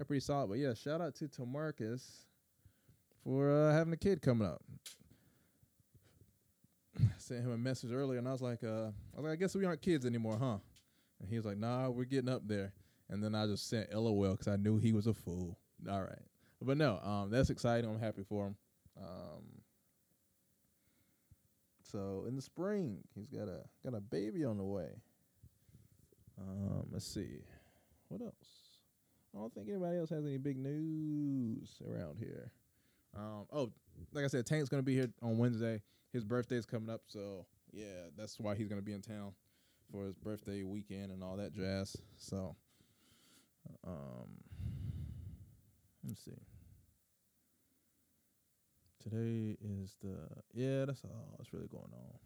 they're 0.00 0.06
pretty 0.06 0.20
solid. 0.20 0.48
But 0.48 0.58
yeah, 0.58 0.72
shout 0.72 1.02
out 1.02 1.14
to 1.16 1.28
Tamarcus 1.28 2.00
for 3.22 3.52
uh, 3.52 3.70
having 3.70 3.92
a 3.92 3.98
kid 3.98 4.22
coming 4.22 4.48
up. 4.48 4.62
Sent 7.18 7.44
him 7.44 7.52
a 7.52 7.58
message 7.58 7.92
earlier, 7.92 8.18
and 8.18 8.26
I 8.26 8.32
was 8.32 8.40
like, 8.40 8.64
uh, 8.64 8.86
I 8.86 9.16
was 9.16 9.24
like, 9.24 9.32
I 9.32 9.36
guess 9.36 9.54
we 9.54 9.66
aren't 9.66 9.82
kids 9.82 10.06
anymore, 10.06 10.38
huh? 10.40 10.56
And 11.20 11.28
he 11.28 11.36
was 11.36 11.44
like, 11.44 11.58
Nah, 11.58 11.90
we're 11.90 12.04
getting 12.06 12.30
up 12.30 12.48
there. 12.48 12.72
And 13.10 13.22
then 13.22 13.34
I 13.34 13.44
just 13.44 13.68
sent 13.68 13.94
LOL 13.94 14.30
because 14.30 14.48
I 14.48 14.56
knew 14.56 14.78
he 14.78 14.94
was 14.94 15.06
a 15.06 15.12
fool. 15.12 15.58
All 15.86 16.00
right, 16.00 16.22
but 16.62 16.78
no, 16.78 16.98
um, 17.00 17.28
that's 17.30 17.50
exciting. 17.50 17.90
I'm 17.90 18.00
happy 18.00 18.22
for 18.26 18.46
him. 18.46 18.56
Um, 18.98 19.42
so 21.82 22.24
in 22.26 22.36
the 22.36 22.42
spring, 22.42 23.00
he's 23.14 23.28
got 23.28 23.48
a 23.48 23.64
got 23.84 23.94
a 23.94 24.00
baby 24.00 24.46
on 24.46 24.56
the 24.56 24.64
way. 24.64 24.92
Um, 26.40 26.86
let's 26.90 27.04
see, 27.06 27.44
what 28.08 28.22
else? 28.22 28.69
I 29.34 29.38
don't 29.38 29.52
think 29.54 29.68
anybody 29.68 29.98
else 29.98 30.10
has 30.10 30.24
any 30.24 30.38
big 30.38 30.58
news 30.58 31.80
around 31.88 32.18
here. 32.18 32.50
Um, 33.16 33.46
oh, 33.52 33.70
like 34.12 34.24
I 34.24 34.28
said, 34.28 34.46
Tank's 34.46 34.68
gonna 34.68 34.82
be 34.82 34.94
here 34.94 35.10
on 35.22 35.38
Wednesday. 35.38 35.82
His 36.12 36.24
birthday's 36.24 36.66
coming 36.66 36.90
up, 36.90 37.02
so 37.06 37.46
yeah, 37.72 38.08
that's 38.16 38.38
why 38.40 38.54
he's 38.54 38.68
gonna 38.68 38.82
be 38.82 38.92
in 38.92 39.02
town 39.02 39.32
for 39.90 40.04
his 40.04 40.14
birthday 40.14 40.62
weekend 40.62 41.12
and 41.12 41.22
all 41.22 41.36
that 41.36 41.52
jazz. 41.52 41.96
So, 42.16 42.56
um, 43.86 44.28
let's 46.06 46.24
see. 46.24 46.32
Today 49.02 49.56
is 49.62 49.96
the 50.02 50.16
yeah, 50.52 50.84
that's 50.84 51.02
all 51.04 51.34
that's 51.38 51.52
really 51.52 51.68
going 51.68 51.92
on. 51.92 52.18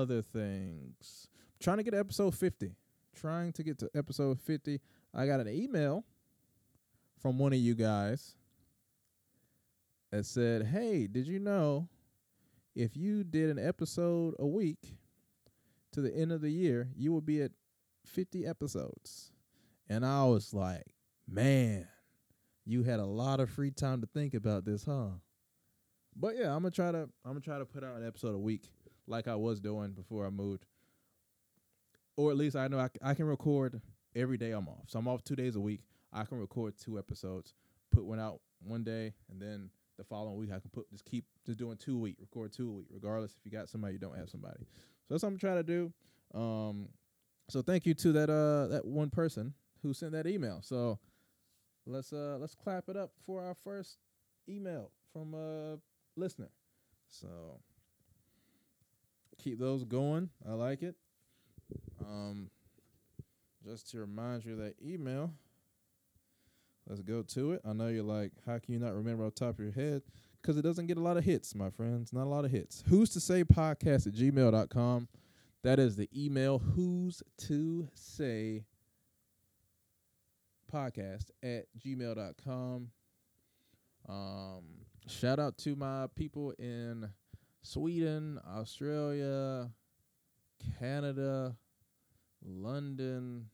Other 0.00 0.22
things. 0.22 1.28
trying 1.60 1.78
to 1.78 1.82
get 1.82 1.92
to 1.92 1.98
episode 1.98 2.34
fifty. 2.34 2.74
Trying 3.14 3.52
to 3.52 3.62
get 3.62 3.78
to 3.78 3.90
episode 3.94 4.40
fifty. 4.40 4.80
I 5.14 5.26
got 5.26 5.40
an 5.40 5.48
email 5.48 6.04
from 7.20 7.38
one 7.38 7.52
of 7.52 7.58
you 7.58 7.74
guys 7.74 8.34
that 10.10 10.24
said, 10.24 10.66
Hey, 10.66 11.06
did 11.06 11.26
you 11.26 11.38
know 11.38 11.88
if 12.74 12.96
you 12.96 13.22
did 13.22 13.50
an 13.50 13.58
episode 13.58 14.34
a 14.38 14.46
week 14.46 14.96
to 15.92 16.00
the 16.00 16.14
end 16.14 16.32
of 16.32 16.40
the 16.40 16.50
year, 16.50 16.88
you 16.96 17.12
would 17.12 17.26
be 17.26 17.42
at 17.42 17.52
50 18.06 18.46
episodes? 18.46 19.32
And 19.88 20.04
I 20.06 20.24
was 20.24 20.54
like, 20.54 20.86
Man, 21.28 21.86
you 22.64 22.82
had 22.82 23.00
a 23.00 23.04
lot 23.04 23.40
of 23.40 23.50
free 23.50 23.70
time 23.70 24.00
to 24.00 24.06
think 24.06 24.34
about 24.34 24.64
this, 24.64 24.84
huh? 24.84 25.08
But 26.16 26.36
yeah, 26.36 26.54
I'm 26.54 26.62
gonna 26.62 26.70
try 26.70 26.92
to 26.92 27.02
I'm 27.24 27.32
gonna 27.32 27.40
try 27.40 27.58
to 27.58 27.64
put 27.64 27.84
out 27.84 27.96
an 27.96 28.06
episode 28.06 28.34
a 28.34 28.38
week 28.38 28.70
like 29.06 29.28
I 29.28 29.34
was 29.34 29.60
doing 29.60 29.92
before 29.92 30.26
I 30.26 30.30
moved, 30.30 30.66
or 32.16 32.30
at 32.30 32.36
least 32.36 32.56
I 32.56 32.68
know 32.68 32.78
I, 32.78 32.88
I 33.02 33.14
can 33.14 33.26
record 33.26 33.80
every 34.14 34.36
day 34.36 34.52
I'm 34.52 34.68
off. 34.68 34.84
So 34.88 34.98
I'm 34.98 35.08
off 35.08 35.22
two 35.24 35.36
days 35.36 35.56
a 35.56 35.60
week. 35.60 35.80
I 36.12 36.24
can 36.24 36.38
record 36.38 36.74
two 36.78 36.98
episodes, 36.98 37.54
put 37.92 38.04
one 38.04 38.20
out 38.20 38.40
one 38.64 38.84
day, 38.84 39.14
and 39.30 39.40
then 39.40 39.70
the 39.98 40.04
following 40.04 40.36
week 40.36 40.50
I 40.50 40.58
can 40.60 40.70
put 40.70 40.90
just 40.90 41.04
keep 41.04 41.24
just 41.46 41.58
doing 41.58 41.76
two 41.76 41.96
a 41.96 42.00
week, 42.00 42.16
record 42.20 42.52
two 42.52 42.68
a 42.68 42.72
week, 42.72 42.86
regardless 42.90 43.32
if 43.32 43.44
you 43.44 43.50
got 43.50 43.68
somebody, 43.68 43.94
you 43.94 43.98
don't 43.98 44.16
have 44.16 44.28
somebody. 44.30 44.60
So 44.60 45.14
that's 45.14 45.22
what 45.22 45.30
I'm 45.30 45.38
trying 45.38 45.56
to 45.56 45.62
do. 45.62 45.92
Um, 46.34 46.88
so 47.48 47.62
thank 47.62 47.86
you 47.86 47.94
to 47.94 48.12
that 48.12 48.30
uh 48.30 48.68
that 48.68 48.84
one 48.84 49.10
person 49.10 49.54
who 49.82 49.92
sent 49.92 50.12
that 50.12 50.26
email. 50.26 50.60
So 50.62 50.98
let's 51.86 52.12
uh 52.12 52.38
let's 52.40 52.54
clap 52.54 52.88
it 52.88 52.96
up 52.96 53.12
for 53.24 53.42
our 53.42 53.54
first 53.54 53.98
email 54.48 54.90
from 55.12 55.34
a 55.34 55.78
listener. 56.16 56.50
So 57.08 57.60
keep 59.38 59.58
those 59.58 59.84
going. 59.84 60.30
I 60.48 60.52
like 60.52 60.82
it. 60.82 60.96
Um 62.00 62.50
just 63.64 63.90
to 63.90 63.98
remind 63.98 64.44
you 64.44 64.56
that 64.56 64.74
email. 64.84 65.32
Let's 66.88 67.02
go 67.02 67.22
to 67.22 67.52
it. 67.52 67.62
I 67.64 67.72
know 67.72 67.88
you're 67.88 68.02
like, 68.02 68.32
how 68.44 68.58
can 68.58 68.74
you 68.74 68.80
not 68.80 68.94
remember 68.94 69.24
off 69.24 69.34
top 69.34 69.58
of 69.58 69.64
your 69.64 69.72
head? 69.72 70.02
Because 70.40 70.56
it 70.56 70.62
doesn't 70.62 70.86
get 70.86 70.96
a 70.96 71.00
lot 71.00 71.16
of 71.16 71.24
hits, 71.24 71.54
my 71.54 71.70
friends. 71.70 72.12
Not 72.12 72.24
a 72.24 72.30
lot 72.30 72.44
of 72.44 72.50
hits. 72.50 72.82
Who's 72.88 73.10
to 73.10 73.20
say 73.20 73.44
podcast 73.44 74.08
at 74.08 74.14
gmail.com. 74.14 75.08
That 75.62 75.78
is 75.78 75.94
the 75.94 76.08
email. 76.16 76.58
Who's 76.58 77.22
to 77.46 77.88
say 77.94 78.64
podcast 80.72 81.30
at 81.42 81.66
gmail.com. 81.78 82.90
Um, 84.08 84.62
shout 85.06 85.38
out 85.38 85.56
to 85.58 85.76
my 85.76 86.06
people 86.16 86.52
in 86.58 87.08
Sweden, 87.62 88.40
Australia, 88.56 89.70
Canada, 90.80 91.56
London, 92.44 93.46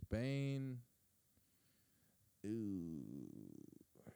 Spain, 0.00 0.78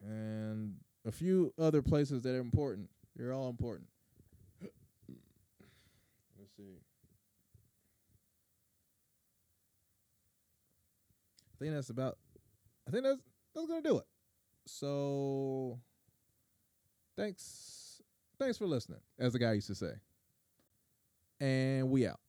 and 0.02 0.74
a 1.06 1.12
few 1.12 1.52
other 1.58 1.82
places 1.82 2.22
that 2.22 2.34
are 2.34 2.40
important. 2.40 2.88
They're 3.16 3.32
all 3.32 3.48
important. 3.48 3.88
Let's 4.62 6.56
see. 6.56 6.78
I 11.52 11.56
think 11.58 11.74
that's 11.74 11.90
about. 11.90 12.18
I 12.86 12.90
think 12.90 13.04
that's 13.04 13.20
that's 13.54 13.66
gonna 13.66 13.82
do 13.82 13.98
it. 13.98 14.06
So, 14.66 15.78
thanks, 17.16 18.02
thanks 18.38 18.56
for 18.56 18.66
listening, 18.66 19.00
as 19.18 19.34
the 19.34 19.38
guy 19.38 19.52
used 19.52 19.66
to 19.66 19.74
say. 19.74 19.92
And 21.40 21.90
we 21.90 22.06
out. 22.06 22.20